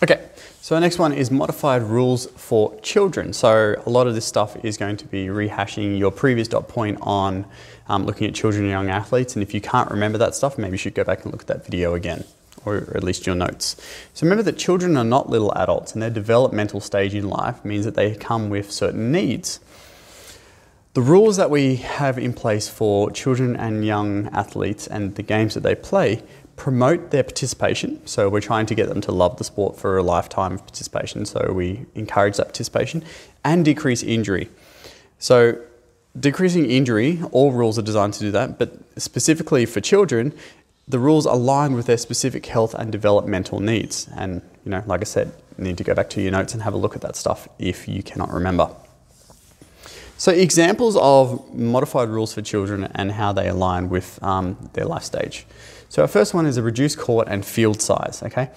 Okay, 0.02 0.27
so 0.68 0.74
our 0.74 0.82
next 0.82 0.98
one 0.98 1.14
is 1.14 1.30
modified 1.30 1.80
rules 1.80 2.26
for 2.26 2.78
children. 2.80 3.32
So 3.32 3.74
a 3.86 3.88
lot 3.88 4.06
of 4.06 4.14
this 4.14 4.26
stuff 4.26 4.62
is 4.62 4.76
going 4.76 4.98
to 4.98 5.06
be 5.06 5.28
rehashing 5.28 5.98
your 5.98 6.10
previous 6.10 6.46
dot 6.46 6.68
point 6.68 6.98
on 7.00 7.46
um, 7.88 8.04
looking 8.04 8.28
at 8.28 8.34
children 8.34 8.64
and 8.64 8.70
young 8.70 8.90
athletes. 8.90 9.34
And 9.34 9.42
if 9.42 9.54
you 9.54 9.62
can't 9.62 9.90
remember 9.90 10.18
that 10.18 10.34
stuff, 10.34 10.58
maybe 10.58 10.72
you 10.72 10.76
should 10.76 10.92
go 10.92 11.04
back 11.04 11.24
and 11.24 11.32
look 11.32 11.40
at 11.40 11.46
that 11.46 11.64
video 11.64 11.94
again, 11.94 12.22
or 12.66 12.92
at 12.94 13.02
least 13.02 13.26
your 13.26 13.34
notes. 13.34 13.76
So 14.12 14.26
remember 14.26 14.42
that 14.42 14.58
children 14.58 14.98
are 14.98 15.04
not 15.04 15.30
little 15.30 15.54
adults, 15.56 15.94
and 15.94 16.02
their 16.02 16.10
developmental 16.10 16.80
stage 16.80 17.14
in 17.14 17.30
life 17.30 17.64
means 17.64 17.86
that 17.86 17.94
they 17.94 18.14
come 18.14 18.50
with 18.50 18.70
certain 18.70 19.10
needs. 19.10 19.60
The 20.92 21.00
rules 21.00 21.38
that 21.38 21.48
we 21.48 21.76
have 21.76 22.18
in 22.18 22.34
place 22.34 22.68
for 22.68 23.10
children 23.10 23.56
and 23.56 23.86
young 23.86 24.26
athletes 24.34 24.86
and 24.86 25.14
the 25.14 25.22
games 25.22 25.54
that 25.54 25.62
they 25.62 25.74
play 25.74 26.22
promote 26.58 27.10
their 27.10 27.22
participation. 27.22 28.05
So 28.06 28.28
we're 28.28 28.40
trying 28.40 28.66
to 28.66 28.75
get 28.75 28.88
them 28.88 29.00
to 29.02 29.12
love 29.12 29.38
the 29.38 29.44
sport 29.44 29.78
for 29.78 29.96
a 29.96 30.02
lifetime 30.02 30.52
of 30.52 30.60
participation. 30.60 31.25
So 31.25 31.52
we 31.52 31.87
encourage 31.94 32.37
that 32.37 32.46
participation 32.46 33.05
and 33.44 33.64
decrease 33.64 34.02
injury. 34.02 34.50
So 35.19 35.58
decreasing 36.19 36.69
injury, 36.70 37.20
all 37.31 37.52
rules 37.52 37.78
are 37.78 37.82
designed 37.82 38.14
to 38.14 38.20
do 38.20 38.31
that, 38.32 38.58
but 38.58 38.72
specifically 39.00 39.64
for 39.66 39.81
children, 39.81 40.34
the 40.88 40.99
rules 40.99 41.26
align 41.26 41.75
with 41.75 41.87
their 41.87 41.99
specific 41.99 42.46
health 42.46 42.75
and 42.75 42.90
developmental 42.90 43.61
needs. 43.61 44.08
And 44.16 44.43
you 44.64 44.70
know, 44.70 44.82
like 44.87 45.00
I 45.00 45.04
said, 45.04 45.32
need 45.58 45.78
to 45.78 45.84
go 45.84 45.94
back 45.94 46.11
to 46.11 46.20
your 46.20 46.32
notes 46.32 46.54
and 46.54 46.62
have 46.62 46.75
a 46.75 46.76
look 46.76 46.96
at 46.96 47.02
that 47.02 47.16
stuff 47.16 47.49
if 47.58 47.87
you 47.88 48.02
cannot 48.02 48.31
remember. 48.31 48.70
So, 50.16 50.32
examples 50.32 50.96
of 50.96 51.54
modified 51.54 52.08
rules 52.08 52.34
for 52.34 52.43
children 52.43 52.90
and 52.94 53.12
how 53.12 53.32
they 53.32 53.49
align 53.49 53.88
with 53.88 54.20
um, 54.22 54.70
their 54.72 54.84
life 54.84 55.04
stage. 55.04 55.46
So, 55.88 56.02
our 56.02 56.08
first 56.08 56.35
one 56.35 56.46
is 56.46 56.56
a 56.56 56.62
reduced 56.62 56.99
court 56.99 57.29
and 57.31 57.44
field 57.44 57.81
size. 57.81 58.23
Okay, 58.23 58.50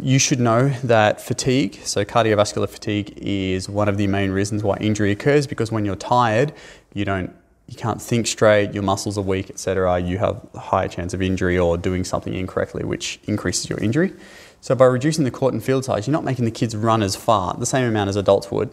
you 0.00 0.18
should 0.18 0.40
know 0.40 0.68
that 0.84 1.20
fatigue, 1.20 1.80
so 1.84 2.04
cardiovascular 2.04 2.68
fatigue, 2.68 3.12
is 3.16 3.68
one 3.68 3.88
of 3.88 3.96
the 3.96 4.06
main 4.06 4.30
reasons 4.30 4.62
why 4.62 4.76
injury 4.76 5.10
occurs 5.10 5.46
because 5.46 5.72
when 5.72 5.84
you're 5.84 5.96
tired, 5.96 6.52
you 6.94 7.04
don't, 7.04 7.34
you 7.66 7.76
can't 7.76 8.00
think 8.00 8.26
straight, 8.26 8.72
your 8.72 8.82
muscles 8.82 9.18
are 9.18 9.22
weak, 9.22 9.50
etc. 9.50 9.98
You 10.00 10.18
have 10.18 10.46
a 10.54 10.60
higher 10.60 10.88
chance 10.88 11.14
of 11.14 11.22
injury 11.22 11.58
or 11.58 11.76
doing 11.76 12.04
something 12.04 12.34
incorrectly, 12.34 12.84
which 12.84 13.18
increases 13.24 13.68
your 13.68 13.78
injury. 13.80 14.12
So, 14.60 14.74
by 14.74 14.84
reducing 14.84 15.24
the 15.24 15.30
court 15.30 15.54
and 15.54 15.62
field 15.62 15.84
size, 15.84 16.06
you're 16.06 16.12
not 16.12 16.24
making 16.24 16.44
the 16.44 16.52
kids 16.52 16.76
run 16.76 17.02
as 17.02 17.16
far, 17.16 17.54
the 17.54 17.66
same 17.66 17.86
amount 17.86 18.08
as 18.08 18.16
adults 18.16 18.50
would 18.50 18.70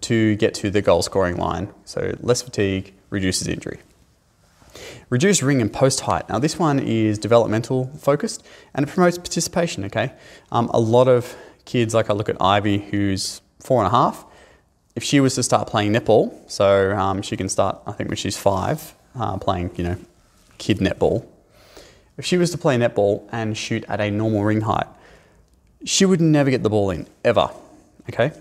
to 0.00 0.36
get 0.36 0.54
to 0.54 0.70
the 0.70 0.82
goal 0.82 1.02
scoring 1.02 1.36
line. 1.36 1.72
So 1.84 2.16
less 2.20 2.42
fatigue 2.42 2.94
reduces 3.10 3.48
injury. 3.48 3.80
Reduce 5.10 5.42
ring 5.42 5.62
and 5.62 5.72
post 5.72 6.00
height. 6.00 6.28
Now 6.28 6.38
this 6.38 6.58
one 6.58 6.78
is 6.78 7.18
developmental 7.18 7.86
focused 7.98 8.44
and 8.74 8.86
it 8.86 8.92
promotes 8.92 9.16
participation. 9.16 9.84
Okay, 9.84 10.12
um, 10.52 10.70
a 10.74 10.80
lot 10.80 11.08
of 11.08 11.36
kids 11.64 11.94
like 11.94 12.10
I 12.10 12.12
look 12.12 12.28
at 12.28 12.36
Ivy, 12.40 12.78
who's 12.78 13.40
four 13.60 13.82
and 13.82 13.86
a 13.86 13.96
half. 13.96 14.24
If 14.94 15.02
she 15.04 15.20
was 15.20 15.34
to 15.36 15.42
start 15.42 15.68
playing 15.68 15.92
netball, 15.92 16.34
so 16.50 16.94
um, 16.96 17.22
she 17.22 17.36
can 17.36 17.48
start 17.48 17.80
I 17.86 17.92
think 17.92 18.10
when 18.10 18.16
she's 18.16 18.36
five, 18.36 18.94
uh, 19.14 19.38
playing 19.38 19.70
you 19.76 19.84
know 19.84 19.96
kid 20.58 20.78
netball. 20.78 21.26
If 22.18 22.26
she 22.26 22.36
was 22.36 22.50
to 22.50 22.58
play 22.58 22.76
netball 22.76 23.26
and 23.32 23.56
shoot 23.56 23.84
at 23.88 24.00
a 24.00 24.10
normal 24.10 24.44
ring 24.44 24.62
height, 24.62 24.88
she 25.84 26.04
would 26.04 26.20
never 26.20 26.50
get 26.50 26.62
the 26.62 26.70
ball 26.70 26.90
in 26.90 27.06
ever. 27.24 27.48
Okay, 28.10 28.32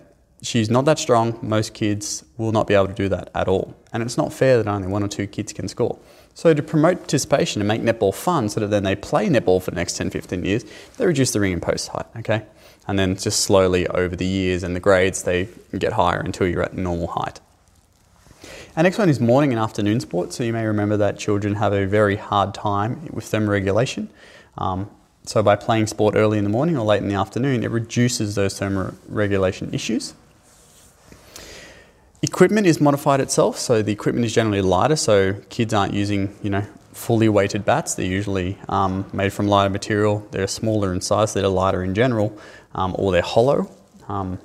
she's 0.42 0.70
not 0.70 0.86
that 0.86 1.00
strong. 1.00 1.38
Most 1.42 1.74
kids 1.74 2.26
will 2.38 2.52
not 2.52 2.68
be 2.68 2.74
able 2.74 2.88
to 2.88 2.94
do 2.94 3.08
that 3.10 3.30
at 3.36 3.48
all. 3.48 3.76
And 3.94 4.04
it's 4.04 4.18
not 4.18 4.34
fair 4.34 4.58
that 4.62 4.68
only 4.68 4.88
one 4.88 5.04
or 5.04 5.08
two 5.08 5.28
kids 5.28 5.54
can 5.54 5.68
score. 5.68 5.98
So, 6.38 6.54
to 6.54 6.62
promote 6.62 7.00
participation 7.00 7.64
and 7.64 7.68
make 7.68 7.82
netball 7.82 8.14
fun 8.14 8.48
so 8.50 8.60
that 8.60 8.68
then 8.68 8.84
they 8.84 8.96
play 8.96 9.28
netball 9.28 9.60
for 9.60 9.72
the 9.72 9.76
next 9.78 9.98
10, 9.98 10.12
15 10.12 10.46
years, 10.46 10.66
they 10.98 11.08
reduce 11.08 11.32
the 11.32 11.40
ring 11.40 11.52
and 11.52 11.60
post 11.60 11.88
height, 11.88 12.06
okay? 12.16 12.44
And 12.88 13.00
then 13.00 13.16
just 13.18 13.40
slowly 13.40 13.88
over 13.88 14.16
the 14.16 14.28
years 14.28 14.62
and 14.62 14.76
the 14.76 14.80
grades, 14.80 15.24
they 15.24 15.50
get 15.80 15.94
higher 15.94 16.20
until 16.20 16.46
you're 16.46 16.62
at 16.62 16.76
normal 16.76 17.08
height. 17.08 17.40
Our 18.76 18.84
next 18.84 19.00
one 19.00 19.10
is 19.10 19.20
morning 19.20 19.52
and 19.52 19.60
afternoon 19.60 20.00
sports. 20.00 20.36
So, 20.36 20.44
you 20.44 20.54
may 20.54 20.68
remember 20.68 20.96
that 20.98 21.18
children 21.18 21.56
have 21.56 21.74
a 21.74 21.88
very 21.88 22.18
hard 22.18 22.54
time 22.54 23.10
with 23.12 23.26
thermoregulation. 23.26 24.08
Um, 24.60 24.92
so, 25.24 25.42
by 25.42 25.56
playing 25.56 25.88
sport 25.88 26.14
early 26.16 26.38
in 26.38 26.44
the 26.44 26.52
morning 26.52 26.78
or 26.78 26.86
late 26.86 27.02
in 27.02 27.08
the 27.08 27.16
afternoon, 27.16 27.64
it 27.64 27.72
reduces 27.72 28.36
those 28.36 28.60
thermoregulation 28.60 29.74
issues. 29.74 30.14
Equipment 32.24 32.66
is 32.66 32.82
modified 32.82 33.20
itself, 33.20 33.60
so 33.60 33.84
the 33.84 33.92
equipment 33.92 34.26
is 34.26 34.34
generally 34.34 34.62
lighter, 34.62 34.96
so 34.96 35.34
kids 35.50 35.72
aren't 35.72 35.94
using, 35.94 36.36
you 36.42 36.50
know, 36.50 36.64
fully 36.92 37.30
weighted 37.30 37.64
bats. 37.64 37.94
They're 37.94 38.08
usually 38.08 38.58
um, 38.70 39.08
made 39.14 39.32
from 39.32 39.48
lighter 39.48 39.70
material. 39.70 40.28
They're 40.32 40.48
smaller 40.48 40.94
in 40.94 41.02
size, 41.02 41.36
they're 41.36 41.48
lighter 41.48 41.84
in 41.84 41.94
general, 41.94 42.36
um, 42.74 42.96
or 42.98 43.12
they're 43.12 43.22
hollow. 43.22 43.70
Um, 44.08 44.40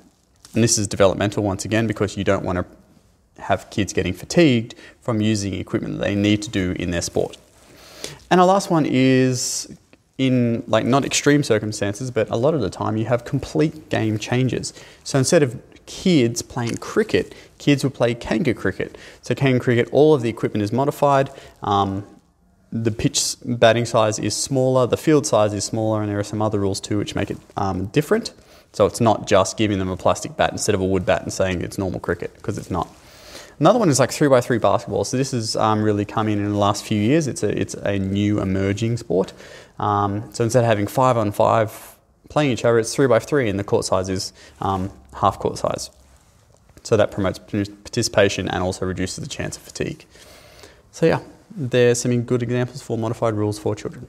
and 0.53 0.63
this 0.63 0.77
is 0.77 0.87
developmental 0.87 1.43
once 1.43 1.65
again 1.65 1.87
because 1.87 2.15
you 2.15 2.23
don't 2.23 2.45
want 2.45 2.59
to 2.59 3.41
have 3.41 3.67
kids 3.71 3.91
getting 3.91 4.13
fatigued 4.13 4.75
from 5.01 5.19
using 5.19 5.55
equipment 5.55 5.97
that 5.97 6.03
they 6.03 6.13
need 6.13 6.43
to 6.43 6.51
do 6.51 6.75
in 6.77 6.91
their 6.91 7.01
sport. 7.01 7.37
And 8.29 8.39
our 8.39 8.45
last 8.45 8.69
one 8.69 8.85
is 8.85 9.75
in 10.19 10.63
like 10.67 10.85
not 10.85 11.05
extreme 11.05 11.41
circumstances, 11.41 12.11
but 12.11 12.29
a 12.29 12.35
lot 12.35 12.53
of 12.53 12.61
the 12.61 12.69
time 12.69 12.97
you 12.97 13.05
have 13.05 13.25
complete 13.25 13.89
game 13.89 14.19
changes. 14.19 14.73
So 15.03 15.17
instead 15.17 15.41
of 15.41 15.59
kids 15.85 16.41
playing 16.41 16.77
cricket, 16.77 17.33
kids 17.57 17.83
will 17.83 17.91
play 17.91 18.13
kangaroo 18.13 18.53
cricket. 18.53 18.97
So 19.21 19.35
kangaroo 19.35 19.59
cricket, 19.59 19.89
all 19.91 20.13
of 20.13 20.21
the 20.21 20.29
equipment 20.29 20.63
is 20.63 20.71
modified. 20.71 21.29
Um, 21.61 22.05
the 22.71 22.91
pitch 22.91 23.35
batting 23.45 23.85
size 23.85 24.17
is 24.17 24.35
smaller, 24.35 24.87
the 24.87 24.97
field 24.97 25.27
size 25.27 25.53
is 25.53 25.63
smaller, 25.63 26.01
and 26.01 26.09
there 26.09 26.19
are 26.19 26.23
some 26.23 26.41
other 26.41 26.59
rules 26.59 26.79
too 26.79 26.97
which 26.97 27.15
make 27.15 27.29
it 27.29 27.37
um, 27.55 27.85
different. 27.87 28.33
So 28.71 28.87
it's 28.87 28.99
not 28.99 29.27
just 29.27 29.57
giving 29.57 29.77
them 29.77 29.89
a 29.89 29.97
plastic 29.97 30.35
bat 30.35 30.51
instead 30.51 30.73
of 30.73 30.81
a 30.81 30.85
wood 30.85 31.05
bat 31.05 31.21
and 31.21 31.31
saying 31.31 31.61
it's 31.61 31.77
normal 31.77 31.99
cricket, 31.99 32.33
because 32.35 32.57
it's 32.57 32.71
not. 32.71 32.87
Another 33.59 33.77
one 33.77 33.89
is 33.89 33.99
like 33.99 34.11
three 34.11 34.27
by 34.27 34.41
three 34.41 34.57
basketball. 34.57 35.03
So 35.03 35.15
this 35.15 35.31
has 35.31 35.55
um, 35.55 35.83
really 35.83 36.05
come 36.05 36.27
in 36.27 36.39
in 36.39 36.51
the 36.51 36.57
last 36.57 36.83
few 36.83 36.99
years. 36.99 37.27
It's 37.27 37.43
a 37.43 37.49
it's 37.49 37.75
a 37.75 37.99
new 37.99 38.41
emerging 38.41 38.97
sport. 38.97 39.31
Um, 39.77 40.33
so 40.33 40.43
instead 40.43 40.63
of 40.63 40.67
having 40.67 40.87
five 40.87 41.17
on 41.17 41.31
five 41.31 41.97
playing 42.29 42.49
each 42.49 42.65
other, 42.65 42.79
it's 42.79 42.95
three 42.95 43.05
by 43.05 43.19
three, 43.19 43.47
and 43.47 43.59
the 43.59 43.63
court 43.63 43.85
size 43.85 44.09
is 44.09 44.33
um, 44.59 44.89
half 45.15 45.39
court 45.39 45.57
size. 45.57 45.89
So 46.83 46.97
that 46.97 47.11
promotes 47.11 47.39
participation 47.39 48.49
and 48.49 48.61
also 48.61 48.85
reduces 48.85 49.23
the 49.23 49.29
chance 49.29 49.55
of 49.55 49.63
fatigue. 49.63 50.05
So 50.91 51.05
yeah, 51.05 51.21
there's 51.55 52.01
some 52.01 52.21
good 52.23 52.43
examples 52.43 52.81
for 52.81 52.97
modified 52.97 53.35
rules 53.35 53.57
for 53.57 53.75
children. 53.75 54.07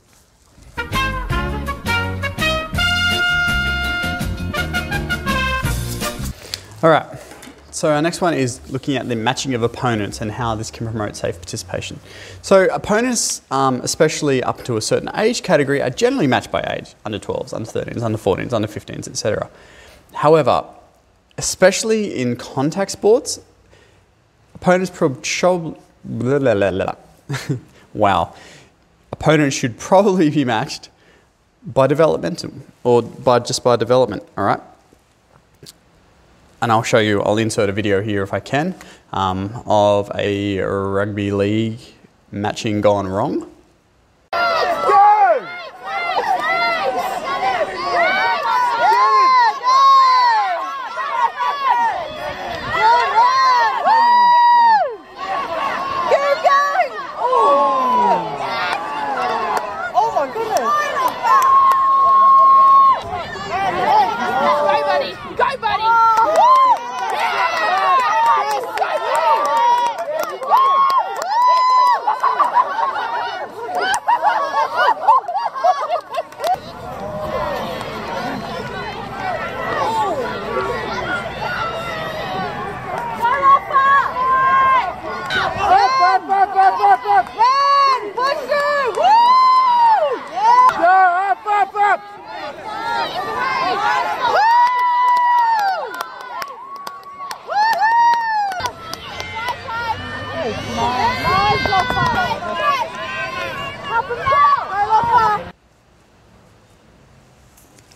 All 6.82 6.90
right. 6.90 7.06
So 7.70 7.90
our 7.90 8.02
next 8.02 8.20
one 8.20 8.34
is 8.34 8.60
looking 8.70 8.96
at 8.96 9.08
the 9.08 9.16
matching 9.16 9.54
of 9.54 9.62
opponents 9.62 10.20
and 10.20 10.30
how 10.30 10.54
this 10.54 10.70
can 10.70 10.86
promote 10.86 11.16
safe 11.16 11.36
participation. 11.36 11.98
So 12.42 12.66
opponents, 12.66 13.42
um, 13.50 13.80
especially 13.80 14.42
up 14.42 14.62
to 14.64 14.76
a 14.76 14.80
certain 14.80 15.10
age 15.16 15.42
category, 15.42 15.80
are 15.80 15.90
generally 15.90 16.26
matched 16.26 16.52
by 16.52 16.60
age: 16.78 16.94
under 17.04 17.18
12s, 17.18 17.54
under 17.54 17.68
13s, 17.68 18.02
under 18.02 18.18
14s, 18.18 18.52
under 18.52 18.68
15s, 18.68 19.08
etc. 19.08 19.50
However, 20.12 20.64
especially 21.38 22.20
in 22.20 22.36
contact 22.36 22.90
sports, 22.90 23.40
opponents 24.54 24.90
probably 24.90 25.24
wow, 27.94 28.34
opponents 29.12 29.56
should 29.56 29.78
probably 29.78 30.30
be 30.30 30.44
matched 30.44 30.90
by 31.64 31.86
developmental 31.86 32.52
or 32.82 33.02
by 33.02 33.38
just 33.38 33.64
by 33.64 33.76
development. 33.76 34.22
All 34.36 34.44
right 34.44 34.60
and 36.64 36.72
I'll 36.72 36.82
show 36.82 36.98
you, 36.98 37.20
I'll 37.20 37.36
insert 37.36 37.68
a 37.68 37.72
video 37.72 38.00
here 38.00 38.22
if 38.22 38.32
I 38.32 38.40
can, 38.40 38.74
um, 39.12 39.62
of 39.66 40.10
a 40.14 40.60
rugby 40.60 41.30
league 41.30 41.78
matching 42.32 42.80
gone 42.80 43.06
wrong. 43.06 43.53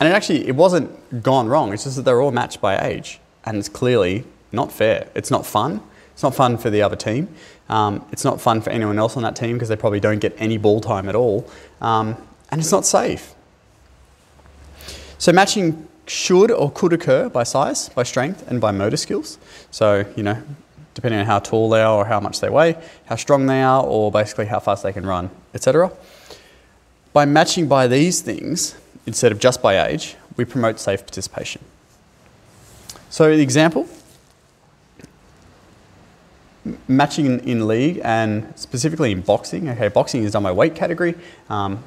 And 0.01 0.09
it 0.09 0.13
actually, 0.13 0.47
it 0.47 0.55
wasn't 0.55 1.23
gone 1.23 1.49
wrong. 1.49 1.73
It's 1.73 1.83
just 1.85 1.97
that 1.97 2.03
they're 2.03 2.21
all 2.21 2.31
matched 2.31 2.61
by 2.61 2.79
age. 2.79 3.19
And 3.45 3.59
it's 3.59 3.69
clearly 3.69 4.25
not 4.53 4.71
fair. 4.71 5.09
It's 5.15 5.31
not 5.31 5.45
fun. 5.45 5.83
It's 6.19 6.25
not 6.25 6.35
fun 6.35 6.59
for 6.59 6.69
the 6.69 6.83
other 6.83 6.97
team. 6.97 7.29
Um, 7.69 8.05
it's 8.11 8.25
not 8.25 8.41
fun 8.41 8.61
for 8.61 8.71
anyone 8.71 8.99
else 8.99 9.17
on 9.17 9.23
that 9.23 9.37
team 9.37 9.53
because 9.53 9.69
they 9.69 9.77
probably 9.77 10.01
don't 10.01 10.19
get 10.19 10.35
any 10.37 10.59
ball 10.59 10.81
time 10.81 11.09
at 11.09 11.15
all. 11.15 11.49
Um, 11.81 12.17
and 12.51 12.61
it's 12.61 12.73
not 12.73 12.85
safe. 12.85 13.37
So 15.19 15.31
matching 15.31 15.87
should 16.09 16.51
or 16.51 16.73
could 16.73 16.93
occur 16.93 17.29
by 17.29 17.45
size, 17.45 17.91
by 17.91 18.03
strength, 18.03 18.51
and 18.51 18.61
by 18.61 18.73
motor 18.73 18.97
skills. 18.97 19.39
So, 19.71 20.13
you 20.17 20.25
know, 20.25 20.43
depending 20.95 21.21
on 21.21 21.27
how 21.27 21.39
tall 21.39 21.71
they 21.71 21.83
are 21.83 21.99
or 21.99 22.05
how 22.05 22.19
much 22.19 22.41
they 22.41 22.51
weigh, 22.51 22.75
how 23.07 23.15
strong 23.15 23.47
they 23.47 23.63
are, 23.63 23.85
or 23.85 24.11
basically 24.11 24.47
how 24.47 24.59
fast 24.59 24.83
they 24.83 24.93
can 24.93 25.07
run, 25.07 25.31
etc. 25.55 25.93
By 27.13 27.27
matching 27.27 27.69
by 27.69 27.87
these 27.87 28.23
things, 28.23 28.75
instead 29.07 29.31
of 29.31 29.39
just 29.39 29.63
by 29.63 29.87
age, 29.87 30.17
we 30.37 30.45
promote 30.45 30.81
safe 30.81 31.03
participation. 31.03 31.63
So 33.09 33.37
the 33.37 33.41
example, 33.41 33.89
matching 36.89 37.41
in, 37.41 37.69
league 37.69 38.01
and 38.05 38.53
specifically 38.57 39.13
in 39.13 39.21
boxing. 39.21 39.69
Okay, 39.69 39.89
boxing 39.89 40.25
is 40.25 40.33
done 40.33 40.43
by 40.43 40.53
weight 40.53 40.75
category, 40.75 41.15
um, 41.49 41.83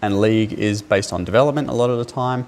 and 0.00 0.20
league 0.20 0.52
is 0.52 0.82
based 0.82 1.12
on 1.12 1.24
development 1.24 1.68
a 1.68 1.72
lot 1.72 1.90
of 1.90 1.98
the 1.98 2.04
time, 2.04 2.46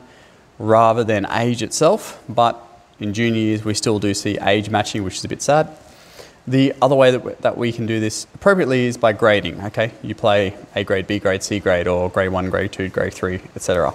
rather 0.59 1.05
than 1.05 1.27
age 1.31 1.63
itself. 1.63 2.23
But 2.29 2.61
in 2.99 3.15
junior 3.15 3.41
years, 3.41 3.65
we 3.65 3.75
still 3.75 3.99
do 3.99 4.15
see 4.15 4.39
age 4.39 4.71
matching, 4.71 5.05
which 5.05 5.17
is 5.17 5.25
a 5.25 5.29
bit 5.29 5.43
sad. 5.43 5.69
The 6.47 6.75
other 6.83 6.95
way 6.95 7.11
that 7.11 7.25
we, 7.25 7.33
that 7.41 7.57
we 7.57 7.73
can 7.73 7.87
do 7.87 8.01
this 8.01 8.27
appropriately 8.35 8.85
is 8.85 8.97
by 8.99 9.13
grading. 9.13 9.61
Okay, 9.63 9.93
you 10.03 10.15
play 10.15 10.55
A 10.75 10.85
grade, 10.85 11.07
B 11.07 11.19
grade, 11.19 11.43
C 11.43 11.59
grade, 11.59 11.87
or 11.87 12.11
grade 12.11 12.31
one, 12.31 12.51
grade 12.51 12.73
two, 12.73 12.89
grade 12.89 13.15
three, 13.15 13.41
etc. 13.57 13.95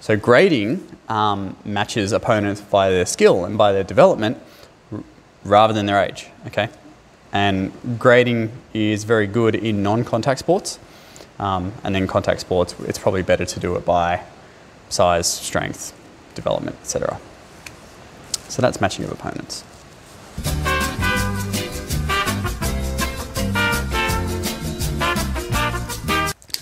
So 0.00 0.16
grading 0.16 0.86
um, 1.08 1.56
matches 1.64 2.12
opponents 2.12 2.60
by 2.60 2.90
their 2.90 3.06
skill 3.06 3.44
and 3.44 3.56
by 3.56 3.72
their 3.72 3.84
development 3.84 4.38
rather 5.44 5.72
than 5.72 5.86
their 5.86 6.02
age. 6.02 6.28
Okay, 6.46 6.68
and 7.32 7.72
grading 7.98 8.50
is 8.72 9.04
very 9.04 9.26
good 9.26 9.54
in 9.54 9.82
non-contact 9.82 10.40
sports, 10.40 10.78
um, 11.38 11.72
and 11.84 11.94
then 11.94 12.06
contact 12.06 12.40
sports, 12.40 12.74
it's 12.80 12.98
probably 12.98 13.22
better 13.22 13.44
to 13.44 13.60
do 13.60 13.74
it 13.76 13.84
by 13.84 14.22
size, 14.88 15.26
strength, 15.26 15.92
development, 16.34 16.76
etc. 16.80 17.20
So 18.48 18.62
that's 18.62 18.80
matching 18.80 19.04
of 19.04 19.12
opponents. 19.12 19.64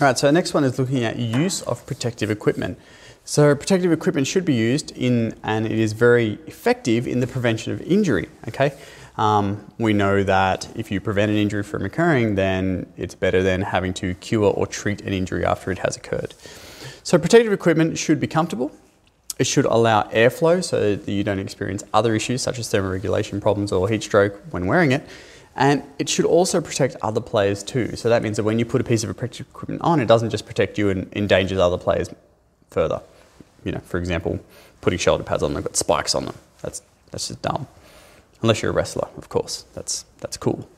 All 0.01 0.07
right, 0.07 0.17
so 0.17 0.29
next 0.29 0.53
one 0.53 0.65
is 0.65 0.77
looking 0.77 1.05
at 1.05 1.17
use 1.17 1.61
of 1.61 1.85
protective 1.85 2.29
equipment. 2.29 2.77
So 3.23 3.55
protective 3.55 3.93
equipment 3.93 4.27
should 4.27 4.43
be 4.43 4.53
used 4.53 4.91
in, 4.91 5.33
and 5.41 5.65
it 5.65 5.71
is 5.71 5.93
very 5.93 6.37
effective 6.47 7.07
in 7.07 7.21
the 7.21 7.27
prevention 7.27 7.71
of 7.71 7.81
injury, 7.81 8.27
okay? 8.47 8.73
Um, 9.17 9.71
we 9.77 9.93
know 9.93 10.23
that 10.23 10.67
if 10.75 10.91
you 10.91 10.99
prevent 10.99 11.31
an 11.31 11.37
injury 11.37 11.63
from 11.63 11.85
occurring, 11.85 12.35
then 12.35 12.91
it's 12.97 13.15
better 13.15 13.41
than 13.41 13.61
having 13.61 13.93
to 13.95 14.13
cure 14.15 14.51
or 14.51 14.67
treat 14.67 15.01
an 15.01 15.13
injury 15.13 15.45
after 15.45 15.71
it 15.71 15.79
has 15.79 15.95
occurred. 15.95 16.33
So 17.03 17.17
protective 17.17 17.53
equipment 17.53 17.97
should 17.97 18.19
be 18.19 18.27
comfortable. 18.27 18.71
It 19.37 19.47
should 19.47 19.65
allow 19.65 20.03
airflow 20.03 20.63
so 20.63 20.95
that 20.95 21.11
you 21.11 21.23
don't 21.23 21.39
experience 21.39 21.83
other 21.93 22.15
issues 22.15 22.41
such 22.41 22.59
as 22.59 22.67
thermoregulation 22.67 23.41
problems 23.41 23.71
or 23.71 23.87
heat 23.87 24.03
stroke 24.03 24.35
when 24.51 24.65
wearing 24.65 24.91
it. 24.91 25.07
And 25.55 25.83
it 25.99 26.09
should 26.09 26.25
also 26.25 26.59
protect 26.59 26.97
other 27.01 27.21
players 27.21 27.63
too. 27.63 27.95
So 27.95 28.09
that 28.09 28.21
means 28.21 28.37
that 28.37 28.43
when 28.43 28.59
you 28.59 28.65
put 28.65 28.81
a 28.81 28.83
piece 28.83 29.03
of 29.03 29.15
protective 29.15 29.47
equipment 29.47 29.81
on, 29.81 30.01
it 30.01 30.05
doesn't 30.05 30.29
just 30.29 30.45
protect 30.45 30.77
you 30.77 30.89
and 30.89 31.11
endangers 31.15 31.59
other 31.59 31.77
players 31.77 32.09
further. 32.71 33.01
You 33.63 33.71
know, 33.71 33.79
for 33.79 33.97
example, 33.97 34.39
putting 34.81 34.99
shoulder 34.99 35.23
pads 35.23 35.43
on, 35.43 35.53
they've 35.53 35.63
got 35.63 35.77
spikes 35.77 36.13
on 36.13 36.25
them. 36.25 36.35
That's, 36.61 36.81
that's 37.11 37.29
just 37.29 37.41
dumb. 37.41 37.67
Unless 38.41 38.61
you're 38.61 38.71
a 38.71 38.73
wrestler, 38.73 39.07
of 39.17 39.29
course. 39.29 39.65
That's, 39.73 40.05
that's 40.19 40.37
cool. 40.37 40.69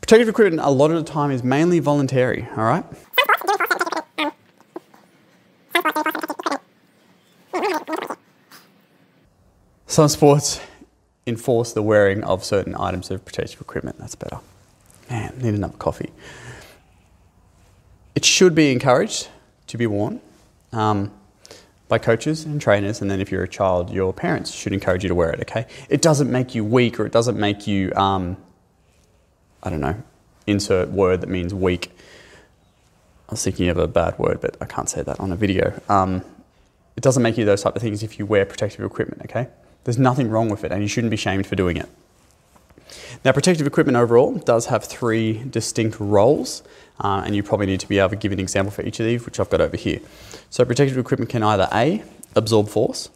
Protective 0.00 0.28
equipment 0.28 0.60
a 0.62 0.70
lot 0.70 0.90
of 0.90 1.04
the 1.04 1.10
time 1.10 1.30
is 1.30 1.42
mainly 1.42 1.78
voluntary, 1.78 2.46
all 2.56 2.64
right? 2.64 2.84
Some 9.86 10.08
sports 10.08 10.60
enforce 11.26 11.72
the 11.72 11.82
wearing 11.82 12.24
of 12.24 12.44
certain 12.44 12.74
items 12.74 13.10
of 13.10 13.24
protective 13.24 13.60
equipment. 13.60 13.96
That's 13.98 14.14
better. 14.14 14.40
Man, 15.08 15.38
need 15.38 15.54
another 15.54 15.76
coffee. 15.76 16.10
It 18.14 18.24
should 18.24 18.54
be 18.54 18.72
encouraged 18.72 19.28
to 19.68 19.78
be 19.78 19.86
worn 19.86 20.20
um, 20.72 21.12
by 21.88 21.98
coaches 21.98 22.44
and 22.44 22.60
trainers, 22.60 23.00
and 23.00 23.10
then 23.10 23.20
if 23.20 23.30
you're 23.30 23.42
a 23.42 23.48
child, 23.48 23.90
your 23.90 24.12
parents 24.12 24.50
should 24.52 24.72
encourage 24.72 25.02
you 25.02 25.08
to 25.08 25.14
wear 25.14 25.30
it, 25.30 25.40
okay? 25.40 25.66
It 25.88 26.00
doesn't 26.00 26.30
make 26.30 26.54
you 26.54 26.64
weak 26.64 26.98
or 26.98 27.06
it 27.06 27.12
doesn't 27.12 27.38
make 27.38 27.66
you, 27.66 27.92
um, 27.94 28.36
I 29.62 29.70
don't 29.70 29.80
know, 29.80 30.02
insert 30.46 30.88
word 30.88 31.20
that 31.20 31.28
means 31.28 31.52
weak. 31.52 31.90
I 33.28 33.32
was 33.32 33.44
thinking 33.44 33.68
of 33.68 33.76
a 33.76 33.86
bad 33.86 34.18
word, 34.18 34.40
but 34.40 34.56
I 34.60 34.64
can't 34.66 34.88
say 34.88 35.02
that 35.02 35.20
on 35.20 35.32
a 35.32 35.36
video. 35.36 35.78
Um, 35.88 36.22
it 36.96 37.02
doesn't 37.02 37.22
make 37.22 37.36
you 37.36 37.44
those 37.44 37.62
type 37.62 37.76
of 37.76 37.82
things 37.82 38.02
if 38.02 38.18
you 38.18 38.26
wear 38.26 38.46
protective 38.46 38.84
equipment, 38.84 39.22
okay? 39.22 39.48
There's 39.84 39.98
nothing 39.98 40.30
wrong 40.30 40.48
with 40.48 40.64
it 40.64 40.72
and 40.72 40.80
you 40.80 40.88
shouldn't 40.88 41.10
be 41.10 41.16
shamed 41.16 41.46
for 41.46 41.56
doing 41.56 41.76
it. 41.76 41.88
Now, 43.24 43.32
protective 43.32 43.66
equipment 43.66 43.96
overall 43.96 44.34
does 44.34 44.66
have 44.66 44.84
three 44.84 45.42
distinct 45.44 45.98
roles, 45.98 46.62
uh, 47.00 47.22
and 47.24 47.34
you 47.34 47.42
probably 47.42 47.66
need 47.66 47.80
to 47.80 47.88
be 47.88 47.98
able 47.98 48.10
to 48.10 48.16
give 48.16 48.32
an 48.32 48.40
example 48.40 48.70
for 48.70 48.82
each 48.82 49.00
of 49.00 49.06
these, 49.06 49.24
which 49.24 49.40
I've 49.40 49.50
got 49.50 49.60
over 49.60 49.76
here. 49.76 50.00
So, 50.50 50.64
protective 50.64 50.96
equipment 50.96 51.30
can 51.30 51.42
either 51.42 51.68
A, 51.72 52.02
absorb 52.36 52.68
force, 52.68 53.10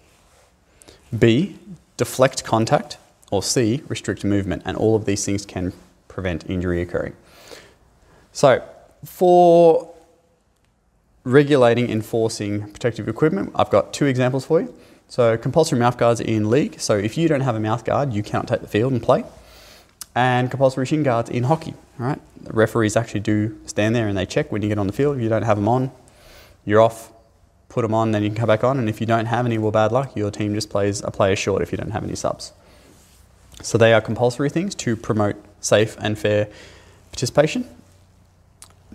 B, 1.16 1.58
deflect 1.97 2.44
contact, 2.44 2.99
or 3.30 3.42
C, 3.42 3.82
restrict 3.88 4.25
movement, 4.25 4.62
and 4.64 4.76
all 4.76 4.97
of 4.97 5.04
these 5.04 5.25
things 5.25 5.47
can 5.47 5.73
prevent 6.08 6.49
injury 6.50 6.80
occurring. 6.80 7.14
So, 8.32 8.62
for 9.04 9.94
regulating, 11.25 11.90
enforcing 11.90 12.70
protective 12.70 13.08
equipment, 13.08 13.52
I've 13.54 13.70
got 13.70 13.92
two 13.92 14.06
examples 14.06 14.44
for 14.47 14.61
you. 14.61 14.75
So, 15.08 15.37
compulsory 15.37 15.78
mouth 15.78 15.97
guards 15.97 16.20
in 16.20 16.50
league. 16.50 16.80
So, 16.80 16.97
if 16.97 17.16
you 17.16 17.28
don't 17.28 17.42
have 17.42 17.54
a 17.54 17.61
mouth 17.61 17.85
guard, 17.85 18.12
you 18.12 18.23
cannot 18.23 18.49
take 18.49 18.61
the 18.61 18.68
field 18.68 18.92
and 18.92 19.02
play. 19.02 19.25
And 20.18 20.50
compulsory 20.50 20.84
shin 20.84 21.04
guards 21.04 21.30
in 21.30 21.44
hockey. 21.44 21.75
Right, 21.96 22.20
the 22.42 22.52
referees 22.52 22.96
actually 22.96 23.20
do 23.20 23.56
stand 23.66 23.94
there 23.94 24.08
and 24.08 24.18
they 24.18 24.26
check 24.26 24.50
when 24.50 24.62
you 24.62 24.68
get 24.68 24.76
on 24.76 24.88
the 24.88 24.92
field. 24.92 25.16
If 25.16 25.22
you 25.22 25.28
don't 25.28 25.44
have 25.44 25.56
them 25.56 25.68
on, 25.68 25.92
you're 26.64 26.80
off. 26.80 27.12
Put 27.68 27.82
them 27.82 27.94
on, 27.94 28.10
then 28.10 28.25
you 28.25 28.28
can 28.30 28.37
come 28.37 28.48
back 28.48 28.64
on. 28.64 28.80
And 28.80 28.88
if 28.88 29.00
you 29.00 29.06
don't 29.06 29.26
have 29.26 29.46
any, 29.46 29.58
well, 29.58 29.70
bad 29.70 29.92
luck. 29.92 30.16
Your 30.16 30.32
team 30.32 30.54
just 30.54 30.70
plays 30.70 31.02
a 31.04 31.12
player 31.12 31.37
short 31.37 31.62
if 31.62 31.70
you 31.70 31.78
don't 31.78 31.92
have 31.92 32.02
any 32.02 32.16
subs. 32.16 32.52
So 33.62 33.78
they 33.78 33.92
are 33.92 34.00
compulsory 34.00 34.50
things 34.50 34.75
to 34.76 34.96
promote 34.96 35.37
safe 35.60 35.96
and 36.00 36.18
fair 36.18 36.48
participation. 37.12 37.68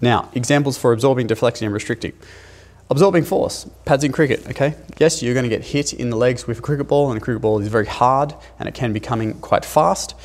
Now, 0.01 0.29
examples 0.33 0.77
for 0.77 0.91
absorbing, 0.91 1.27
deflecting, 1.27 1.67
and 1.67 1.73
restricting. 1.73 2.11
Absorbing 2.89 3.23
force, 3.23 3.65
pads 3.85 4.03
in 4.03 4.11
cricket, 4.11 4.45
okay? 4.49 4.75
Yes, 4.97 5.23
you're 5.23 5.33
going 5.33 5.49
to 5.49 5.55
get 5.55 5.63
hit 5.63 5.93
in 5.93 6.09
the 6.09 6.17
legs 6.17 6.47
with 6.47 6.59
a 6.59 6.61
cricket 6.61 6.89
ball, 6.89 7.11
and 7.11 7.17
a 7.17 7.23
cricket 7.23 7.41
ball 7.41 7.59
is 7.59 7.69
very 7.69 7.85
hard 7.85 8.35
and 8.59 8.67
it 8.67 8.75
can 8.75 8.91
be 8.91 8.99
coming 8.99 9.35
quite 9.35 9.63
fast. 9.63 10.15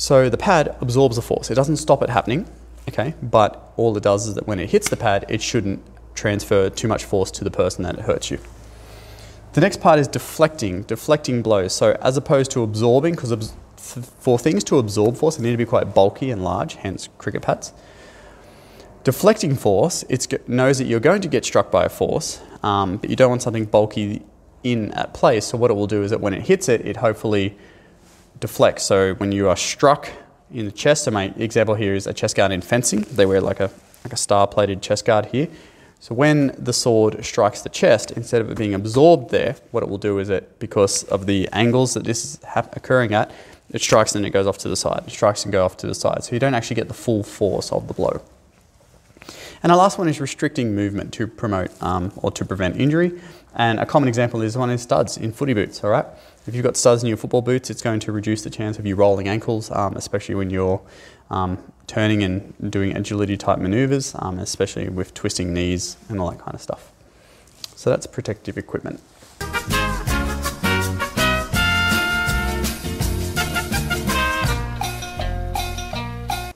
So 0.00 0.30
the 0.30 0.38
pad 0.38 0.74
absorbs 0.80 1.16
the 1.16 1.22
force. 1.22 1.50
It 1.50 1.56
doesn't 1.56 1.76
stop 1.76 2.02
it 2.02 2.08
happening, 2.08 2.48
okay? 2.88 3.12
But 3.22 3.70
all 3.76 3.94
it 3.98 4.02
does 4.02 4.28
is 4.28 4.34
that 4.34 4.46
when 4.46 4.58
it 4.58 4.70
hits 4.70 4.88
the 4.88 4.96
pad, 4.96 5.26
it 5.28 5.42
shouldn't 5.42 5.82
transfer 6.14 6.70
too 6.70 6.88
much 6.88 7.04
force 7.04 7.30
to 7.32 7.44
the 7.44 7.50
person 7.50 7.82
that 7.82 7.98
it 7.98 8.00
hurts 8.00 8.30
you. 8.30 8.38
The 9.52 9.60
next 9.60 9.82
part 9.82 9.98
is 9.98 10.08
deflecting, 10.08 10.84
deflecting 10.84 11.42
blows. 11.42 11.74
So 11.74 11.98
as 12.00 12.16
opposed 12.16 12.50
to 12.52 12.62
absorbing, 12.62 13.14
because 13.14 13.52
for 13.76 14.38
things 14.38 14.64
to 14.64 14.78
absorb 14.78 15.18
force, 15.18 15.36
they 15.36 15.42
need 15.42 15.50
to 15.50 15.58
be 15.58 15.66
quite 15.66 15.92
bulky 15.92 16.30
and 16.30 16.42
large, 16.42 16.76
hence 16.76 17.10
cricket 17.18 17.42
pads. 17.42 17.74
Deflecting 19.04 19.54
force, 19.54 20.02
it 20.08 20.48
knows 20.48 20.78
that 20.78 20.86
you're 20.86 20.98
going 20.98 21.20
to 21.20 21.28
get 21.28 21.44
struck 21.44 21.70
by 21.70 21.84
a 21.84 21.90
force, 21.90 22.40
um, 22.62 22.96
but 22.96 23.10
you 23.10 23.16
don't 23.16 23.28
want 23.28 23.42
something 23.42 23.66
bulky 23.66 24.22
in 24.62 24.92
at 24.92 25.12
place. 25.12 25.48
So 25.48 25.58
what 25.58 25.70
it 25.70 25.74
will 25.74 25.86
do 25.86 26.02
is 26.02 26.10
that 26.10 26.22
when 26.22 26.32
it 26.32 26.46
hits 26.46 26.70
it, 26.70 26.86
it 26.86 26.96
hopefully 26.96 27.58
deflects. 28.40 28.84
So 28.84 29.14
when 29.14 29.32
you 29.32 29.48
are 29.48 29.56
struck 29.56 30.10
in 30.52 30.64
the 30.66 30.72
chest, 30.72 31.04
so 31.04 31.10
my 31.10 31.32
example 31.36 31.74
here 31.74 31.94
is 31.94 32.06
a 32.06 32.12
chest 32.12 32.36
guard 32.36 32.52
in 32.52 32.60
fencing. 32.60 33.02
They 33.02 33.26
wear 33.26 33.40
like 33.40 33.60
a 33.60 33.70
like 34.04 34.12
a 34.12 34.16
star-plated 34.16 34.82
chest 34.82 35.04
guard 35.04 35.26
here. 35.26 35.48
So 36.00 36.14
when 36.14 36.54
the 36.58 36.72
sword 36.72 37.22
strikes 37.24 37.60
the 37.60 37.68
chest, 37.68 38.10
instead 38.12 38.40
of 38.40 38.50
it 38.50 38.56
being 38.56 38.72
absorbed 38.72 39.30
there, 39.30 39.56
what 39.70 39.82
it 39.82 39.88
will 39.90 39.98
do 39.98 40.18
is 40.18 40.30
it, 40.30 40.58
because 40.58 41.02
of 41.04 41.26
the 41.26 41.46
angles 41.52 41.92
that 41.92 42.04
this 42.04 42.24
is 42.24 42.38
occurring 42.54 43.12
at, 43.12 43.30
it 43.68 43.82
strikes 43.82 44.14
and 44.14 44.24
it 44.24 44.30
goes 44.30 44.46
off 44.46 44.56
to 44.58 44.68
the 44.68 44.76
side. 44.76 45.02
It 45.06 45.10
strikes 45.10 45.44
and 45.44 45.52
go 45.52 45.64
off 45.64 45.76
to 45.78 45.86
the 45.86 45.94
side. 45.94 46.24
So 46.24 46.32
you 46.32 46.38
don't 46.38 46.54
actually 46.54 46.76
get 46.76 46.88
the 46.88 46.94
full 46.94 47.22
force 47.22 47.70
of 47.70 47.86
the 47.86 47.94
blow. 47.94 48.22
And 49.62 49.70
our 49.70 49.76
last 49.76 49.98
one 49.98 50.08
is 50.08 50.20
restricting 50.20 50.74
movement 50.74 51.12
to 51.14 51.26
promote 51.26 51.70
um, 51.82 52.10
or 52.16 52.30
to 52.30 52.46
prevent 52.46 52.80
injury. 52.80 53.20
And 53.54 53.78
a 53.78 53.84
common 53.84 54.08
example 54.08 54.40
is 54.40 54.56
one 54.56 54.70
is 54.70 54.80
studs 54.80 55.18
in 55.18 55.32
footy 55.32 55.52
boots, 55.52 55.84
all 55.84 55.90
right? 55.90 56.06
If 56.46 56.54
you've 56.54 56.64
got 56.64 56.76
studs 56.78 57.02
in 57.02 57.08
your 57.08 57.18
football 57.18 57.42
boots, 57.42 57.68
it's 57.68 57.82
going 57.82 58.00
to 58.00 58.12
reduce 58.12 58.42
the 58.42 58.48
chance 58.48 58.78
of 58.78 58.86
you 58.86 58.96
rolling 58.96 59.28
ankles, 59.28 59.70
um, 59.72 59.94
especially 59.94 60.34
when 60.34 60.48
you're 60.48 60.80
um, 61.28 61.58
turning 61.86 62.22
and 62.22 62.54
doing 62.70 62.96
agility 62.96 63.36
type 63.36 63.58
maneuvers, 63.58 64.14
um, 64.18 64.38
especially 64.38 64.88
with 64.88 65.12
twisting 65.12 65.52
knees 65.52 65.98
and 66.08 66.18
all 66.18 66.30
that 66.30 66.38
kind 66.38 66.54
of 66.54 66.62
stuff. 66.62 66.92
So 67.76 67.90
that's 67.90 68.06
protective 68.06 68.56
equipment. 68.56 69.02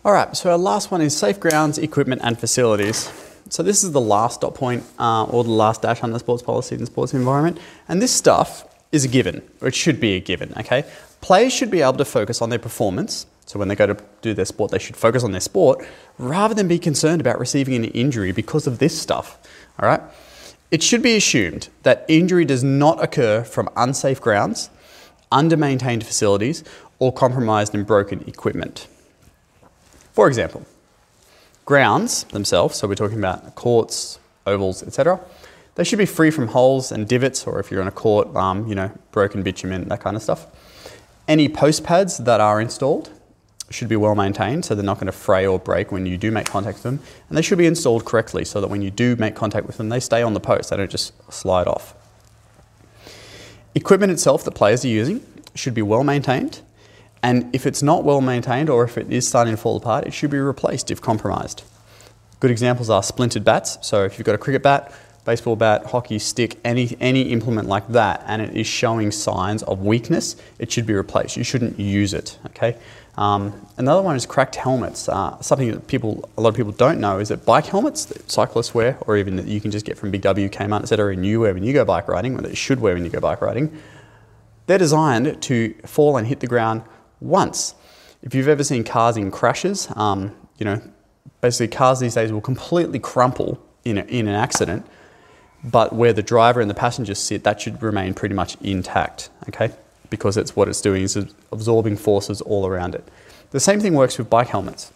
All 0.02 0.12
right, 0.12 0.34
so 0.34 0.50
our 0.50 0.58
last 0.58 0.90
one 0.90 1.02
is 1.02 1.14
safe 1.14 1.38
grounds, 1.38 1.76
equipment, 1.76 2.22
and 2.24 2.38
facilities. 2.38 3.12
So 3.50 3.62
this 3.62 3.84
is 3.84 3.92
the 3.92 4.00
last 4.00 4.40
dot 4.40 4.54
point 4.54 4.84
uh, 4.98 5.24
or 5.24 5.44
the 5.44 5.50
last 5.50 5.82
dash 5.82 6.02
on 6.02 6.10
the 6.10 6.18
sports 6.18 6.42
policy 6.42 6.74
and 6.74 6.86
sports 6.86 7.12
environment. 7.12 7.58
And 7.86 8.00
this 8.00 8.12
stuff 8.12 8.64
is 8.94 9.04
a 9.04 9.08
given, 9.08 9.42
or 9.60 9.68
it 9.68 9.74
should 9.74 10.00
be 10.00 10.14
a 10.14 10.20
given, 10.20 10.52
okay? 10.56 10.84
Players 11.20 11.52
should 11.52 11.70
be 11.70 11.80
able 11.80 11.94
to 11.94 12.04
focus 12.04 12.40
on 12.40 12.50
their 12.50 12.58
performance. 12.58 13.26
So 13.46 13.58
when 13.58 13.68
they 13.68 13.74
go 13.74 13.86
to 13.86 13.96
do 14.22 14.32
their 14.34 14.44
sport, 14.44 14.70
they 14.70 14.78
should 14.78 14.96
focus 14.96 15.24
on 15.24 15.32
their 15.32 15.40
sport 15.40 15.86
rather 16.16 16.54
than 16.54 16.68
be 16.68 16.78
concerned 16.78 17.20
about 17.20 17.38
receiving 17.38 17.74
an 17.74 17.84
injury 17.84 18.32
because 18.32 18.66
of 18.66 18.78
this 18.78 18.98
stuff, 18.98 19.38
all 19.78 19.88
right? 19.88 20.00
It 20.70 20.82
should 20.82 21.02
be 21.02 21.16
assumed 21.16 21.68
that 21.82 22.04
injury 22.08 22.44
does 22.44 22.64
not 22.64 23.02
occur 23.02 23.44
from 23.44 23.68
unsafe 23.76 24.20
grounds, 24.20 24.70
under 25.30 25.56
maintained 25.56 26.06
facilities, 26.06 26.64
or 26.98 27.12
compromised 27.12 27.74
and 27.74 27.86
broken 27.86 28.24
equipment. 28.26 28.86
For 30.12 30.28
example, 30.28 30.64
grounds 31.64 32.24
themselves, 32.24 32.76
so 32.76 32.86
we're 32.86 32.94
talking 32.94 33.18
about 33.18 33.54
courts, 33.56 34.18
ovals, 34.46 34.82
etc., 34.82 35.20
they 35.74 35.84
should 35.84 35.98
be 35.98 36.06
free 36.06 36.30
from 36.30 36.48
holes 36.48 36.92
and 36.92 37.08
divots, 37.08 37.46
or 37.46 37.60
if 37.60 37.70
you're 37.70 37.80
on 37.80 37.88
a 37.88 37.92
court, 37.92 38.34
um, 38.36 38.66
you 38.66 38.74
know, 38.74 38.90
broken 39.12 39.42
bitumen, 39.42 39.88
that 39.88 40.00
kind 40.00 40.16
of 40.16 40.22
stuff. 40.22 40.46
Any 41.26 41.48
post 41.48 41.84
pads 41.84 42.18
that 42.18 42.40
are 42.40 42.60
installed 42.60 43.10
should 43.70 43.88
be 43.88 43.96
well 43.96 44.14
maintained, 44.14 44.64
so 44.64 44.74
they're 44.74 44.84
not 44.84 44.96
going 44.96 45.06
to 45.06 45.12
fray 45.12 45.46
or 45.46 45.58
break 45.58 45.90
when 45.90 46.06
you 46.06 46.16
do 46.16 46.30
make 46.30 46.46
contact 46.46 46.76
with 46.76 46.82
them, 46.84 47.00
and 47.28 47.36
they 47.36 47.42
should 47.42 47.58
be 47.58 47.66
installed 47.66 48.04
correctly 48.04 48.44
so 48.44 48.60
that 48.60 48.68
when 48.68 48.82
you 48.82 48.90
do 48.90 49.16
make 49.16 49.34
contact 49.34 49.66
with 49.66 49.78
them, 49.78 49.88
they 49.88 50.00
stay 50.00 50.22
on 50.22 50.34
the 50.34 50.40
post, 50.40 50.70
they 50.70 50.76
don't 50.76 50.90
just 50.90 51.12
slide 51.32 51.66
off. 51.66 51.94
Equipment 53.74 54.12
itself 54.12 54.44
that 54.44 54.52
players 54.52 54.84
are 54.84 54.88
using 54.88 55.24
should 55.54 55.74
be 55.74 55.82
well 55.82 56.04
maintained 56.04 56.60
and 57.24 57.54
if 57.54 57.64
it's 57.66 57.82
not 57.82 58.04
well 58.04 58.20
maintained 58.20 58.68
or 58.68 58.84
if 58.84 58.98
it 58.98 59.10
is 59.10 59.26
starting 59.26 59.54
to 59.54 59.56
fall 59.56 59.78
apart, 59.78 60.06
it 60.06 60.12
should 60.12 60.30
be 60.30 60.36
replaced 60.36 60.90
if 60.90 61.00
compromised. 61.00 61.62
Good 62.38 62.50
examples 62.50 62.90
are 62.90 63.02
splintered 63.02 63.46
bats. 63.46 63.78
So 63.80 64.04
if 64.04 64.18
you've 64.18 64.26
got 64.26 64.34
a 64.34 64.38
cricket 64.38 64.62
bat, 64.62 64.92
baseball 65.24 65.56
bat, 65.56 65.86
hockey 65.86 66.18
stick, 66.18 66.58
any, 66.64 66.96
any 67.00 67.22
implement 67.22 67.68
like 67.68 67.88
that, 67.88 68.22
and 68.26 68.42
it 68.42 68.54
is 68.56 68.66
showing 68.66 69.10
signs 69.10 69.62
of 69.62 69.80
weakness, 69.80 70.36
it 70.58 70.70
should 70.70 70.86
be 70.86 70.94
replaced. 70.94 71.36
You 71.36 71.44
shouldn't 71.44 71.78
use 71.78 72.12
it, 72.12 72.38
okay? 72.46 72.76
Um, 73.16 73.54
another 73.76 74.02
one 74.02 74.16
is 74.16 74.26
cracked 74.26 74.56
helmets. 74.56 75.08
Uh, 75.08 75.40
something 75.40 75.70
that 75.70 75.86
people, 75.86 76.28
a 76.36 76.40
lot 76.40 76.50
of 76.50 76.56
people 76.56 76.72
don't 76.72 77.00
know 77.00 77.18
is 77.18 77.28
that 77.28 77.46
bike 77.46 77.66
helmets 77.66 78.04
that 78.06 78.30
cyclists 78.30 78.74
wear, 78.74 78.98
or 79.06 79.16
even 79.16 79.36
that 79.36 79.46
you 79.46 79.60
can 79.60 79.70
just 79.70 79.86
get 79.86 79.96
from 79.96 80.10
Big 80.10 80.22
W, 80.22 80.48
Kmart, 80.48 80.82
etc., 80.82 81.12
and 81.12 81.24
you 81.24 81.40
wear 81.40 81.54
when 81.54 81.62
you 81.62 81.72
go 81.72 81.84
bike 81.84 82.08
riding, 82.08 82.36
or 82.36 82.42
that 82.42 82.50
you 82.50 82.56
should 82.56 82.80
wear 82.80 82.94
when 82.94 83.04
you 83.04 83.10
go 83.10 83.20
bike 83.20 83.40
riding, 83.40 83.76
they're 84.66 84.78
designed 84.78 85.40
to 85.42 85.74
fall 85.84 86.16
and 86.16 86.26
hit 86.26 86.40
the 86.40 86.46
ground 86.46 86.82
once. 87.20 87.74
If 88.22 88.34
you've 88.34 88.48
ever 88.48 88.64
seen 88.64 88.84
cars 88.84 89.16
in 89.16 89.30
crashes, 89.30 89.88
um, 89.94 90.34
you 90.58 90.64
know, 90.64 90.80
basically 91.40 91.68
cars 91.68 92.00
these 92.00 92.14
days 92.14 92.32
will 92.32 92.40
completely 92.40 92.98
crumple 92.98 93.62
in, 93.84 93.98
a, 93.98 94.02
in 94.02 94.26
an 94.26 94.34
accident, 94.34 94.86
but 95.64 95.94
where 95.94 96.12
the 96.12 96.22
driver 96.22 96.60
and 96.60 96.68
the 96.68 96.74
passengers 96.74 97.18
sit, 97.18 97.42
that 97.44 97.60
should 97.60 97.82
remain 97.82 98.12
pretty 98.14 98.34
much 98.34 98.56
intact, 98.60 99.30
okay? 99.48 99.72
Because 100.10 100.36
it's 100.36 100.54
what 100.54 100.68
it's 100.68 100.80
doing 100.80 101.02
is 101.02 101.16
absorbing 101.50 101.96
forces 101.96 102.40
all 102.42 102.66
around 102.66 102.94
it. 102.94 103.08
The 103.50 103.60
same 103.60 103.80
thing 103.80 103.94
works 103.94 104.18
with 104.18 104.28
bike 104.28 104.48
helmets. 104.48 104.92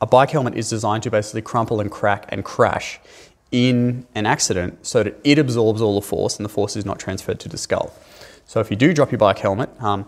A 0.00 0.06
bike 0.06 0.30
helmet 0.30 0.54
is 0.54 0.70
designed 0.70 1.02
to 1.02 1.10
basically 1.10 1.42
crumple 1.42 1.80
and 1.80 1.90
crack 1.90 2.26
and 2.28 2.44
crash 2.44 3.00
in 3.50 4.06
an 4.14 4.26
accident 4.26 4.84
so 4.86 5.02
that 5.02 5.18
it 5.24 5.38
absorbs 5.38 5.80
all 5.80 5.94
the 5.94 6.06
force 6.06 6.36
and 6.36 6.44
the 6.44 6.48
force 6.50 6.76
is 6.76 6.84
not 6.84 6.98
transferred 6.98 7.40
to 7.40 7.48
the 7.48 7.58
skull. 7.58 7.92
So 8.46 8.60
if 8.60 8.70
you 8.70 8.76
do 8.76 8.92
drop 8.92 9.10
your 9.10 9.18
bike 9.18 9.38
helmet, 9.38 9.70
um, 9.80 10.06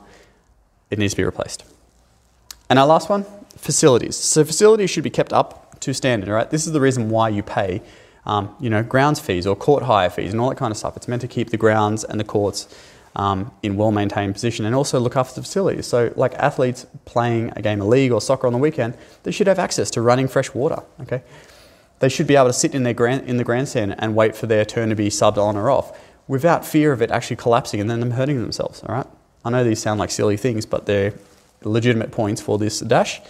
it 0.91 0.99
needs 0.99 1.15
to 1.15 1.17
be 1.17 1.25
replaced. 1.25 1.65
And 2.69 2.79
our 2.79 2.87
last 2.87 3.09
one, 3.09 3.25
facilities. 3.57 4.17
So 4.17 4.45
facilities 4.45 4.91
should 4.91 5.05
be 5.05 5.11
kept 5.11 5.33
up 5.33 5.81
to 5.81 5.95
standard, 5.95 6.29
right? 6.29 6.51
This 6.51 6.67
is 6.67 6.73
the 6.73 6.81
reason 6.81 7.09
why 7.09 7.29
you 7.29 7.43
pay, 7.43 7.83
um, 8.27 8.55
you 8.61 8.69
know, 8.69 8.83
grounds 8.83 9.21
fees 9.21 9.47
or 9.47 9.57
court 9.57 9.85
hire 9.85 10.11
fees 10.11 10.33
and 10.33 10.41
all 10.41 10.49
that 10.49 10.59
kind 10.59 10.71
of 10.71 10.77
stuff. 10.77 10.97
It's 10.97 11.09
meant 11.09 11.23
to 11.23 11.29
keep 11.29 11.51
the 11.51 11.57
grounds 11.57 12.05
and 12.05 12.19
the 12.21 12.25
courts 12.25 12.69
um, 13.15 13.51
in 13.63 13.77
well-maintained 13.77 14.35
position 14.35 14.67
and 14.67 14.75
also 14.75 15.01
look 15.01 15.17
after 15.17 15.37
the 15.37 15.43
facilities. 15.43 15.87
So 15.87 16.13
like 16.17 16.35
athletes 16.35 16.87
playing 17.07 17.53
a 17.57 17.63
game 17.63 17.81
of 17.81 17.89
league 17.89 18.13
or 18.13 18.21
soccer 18.21 18.47
on 18.47 18.53
the 18.53 18.59
weekend, 18.59 18.97
they 19.23 19.31
should 19.31 19.47
have 19.47 19.59
access 19.59 19.91
to 19.93 20.03
running 20.03 20.29
fresh 20.29 20.53
water, 20.53 20.83
okay? 21.01 21.23
They 22.01 22.11
should 22.11 22.27
be 22.27 22.37
able 22.37 22.49
to 22.49 22.53
sit 22.53 22.75
in, 22.75 22.83
their 22.83 22.93
grand, 22.93 23.27
in 23.27 23.39
the 23.39 23.45
grandstand 23.45 23.95
and 23.99 24.15
wait 24.15 24.37
for 24.37 24.47
their 24.47 24.67
turn 24.67 24.91
to 24.91 24.97
be 24.97 25.09
subbed 25.09 25.39
on 25.39 25.57
or 25.57 25.71
off 25.71 25.99
without 26.29 26.67
fear 26.67 26.93
of 26.93 27.01
it 27.01 27.11
actually 27.11 27.37
collapsing 27.37 27.81
and 27.81 27.89
then 27.89 28.01
them 28.01 28.11
hurting 28.11 28.41
themselves, 28.41 28.83
all 28.83 28.95
right? 28.95 29.07
I 29.45 29.51
know 29.51 29.65
these 29.65 29.81
sound 29.81 30.01
like 30.01 30.11
silly 30.11 30.37
things, 30.37 30.67
but 30.67 30.87
they're 30.87 31.15
legitimate 31.63 32.11
points 32.11 32.41
for 32.41 32.59
this 32.59 32.81
dash. 32.81 33.21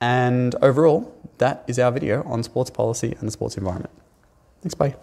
And 0.00 0.54
overall, 0.62 1.14
that 1.38 1.64
is 1.66 1.78
our 1.78 1.90
video 1.90 2.22
on 2.24 2.42
sports 2.42 2.70
policy 2.70 3.14
and 3.18 3.26
the 3.26 3.32
sports 3.32 3.56
environment. 3.56 3.90
Thanks, 4.62 4.74
bye. 4.74 4.94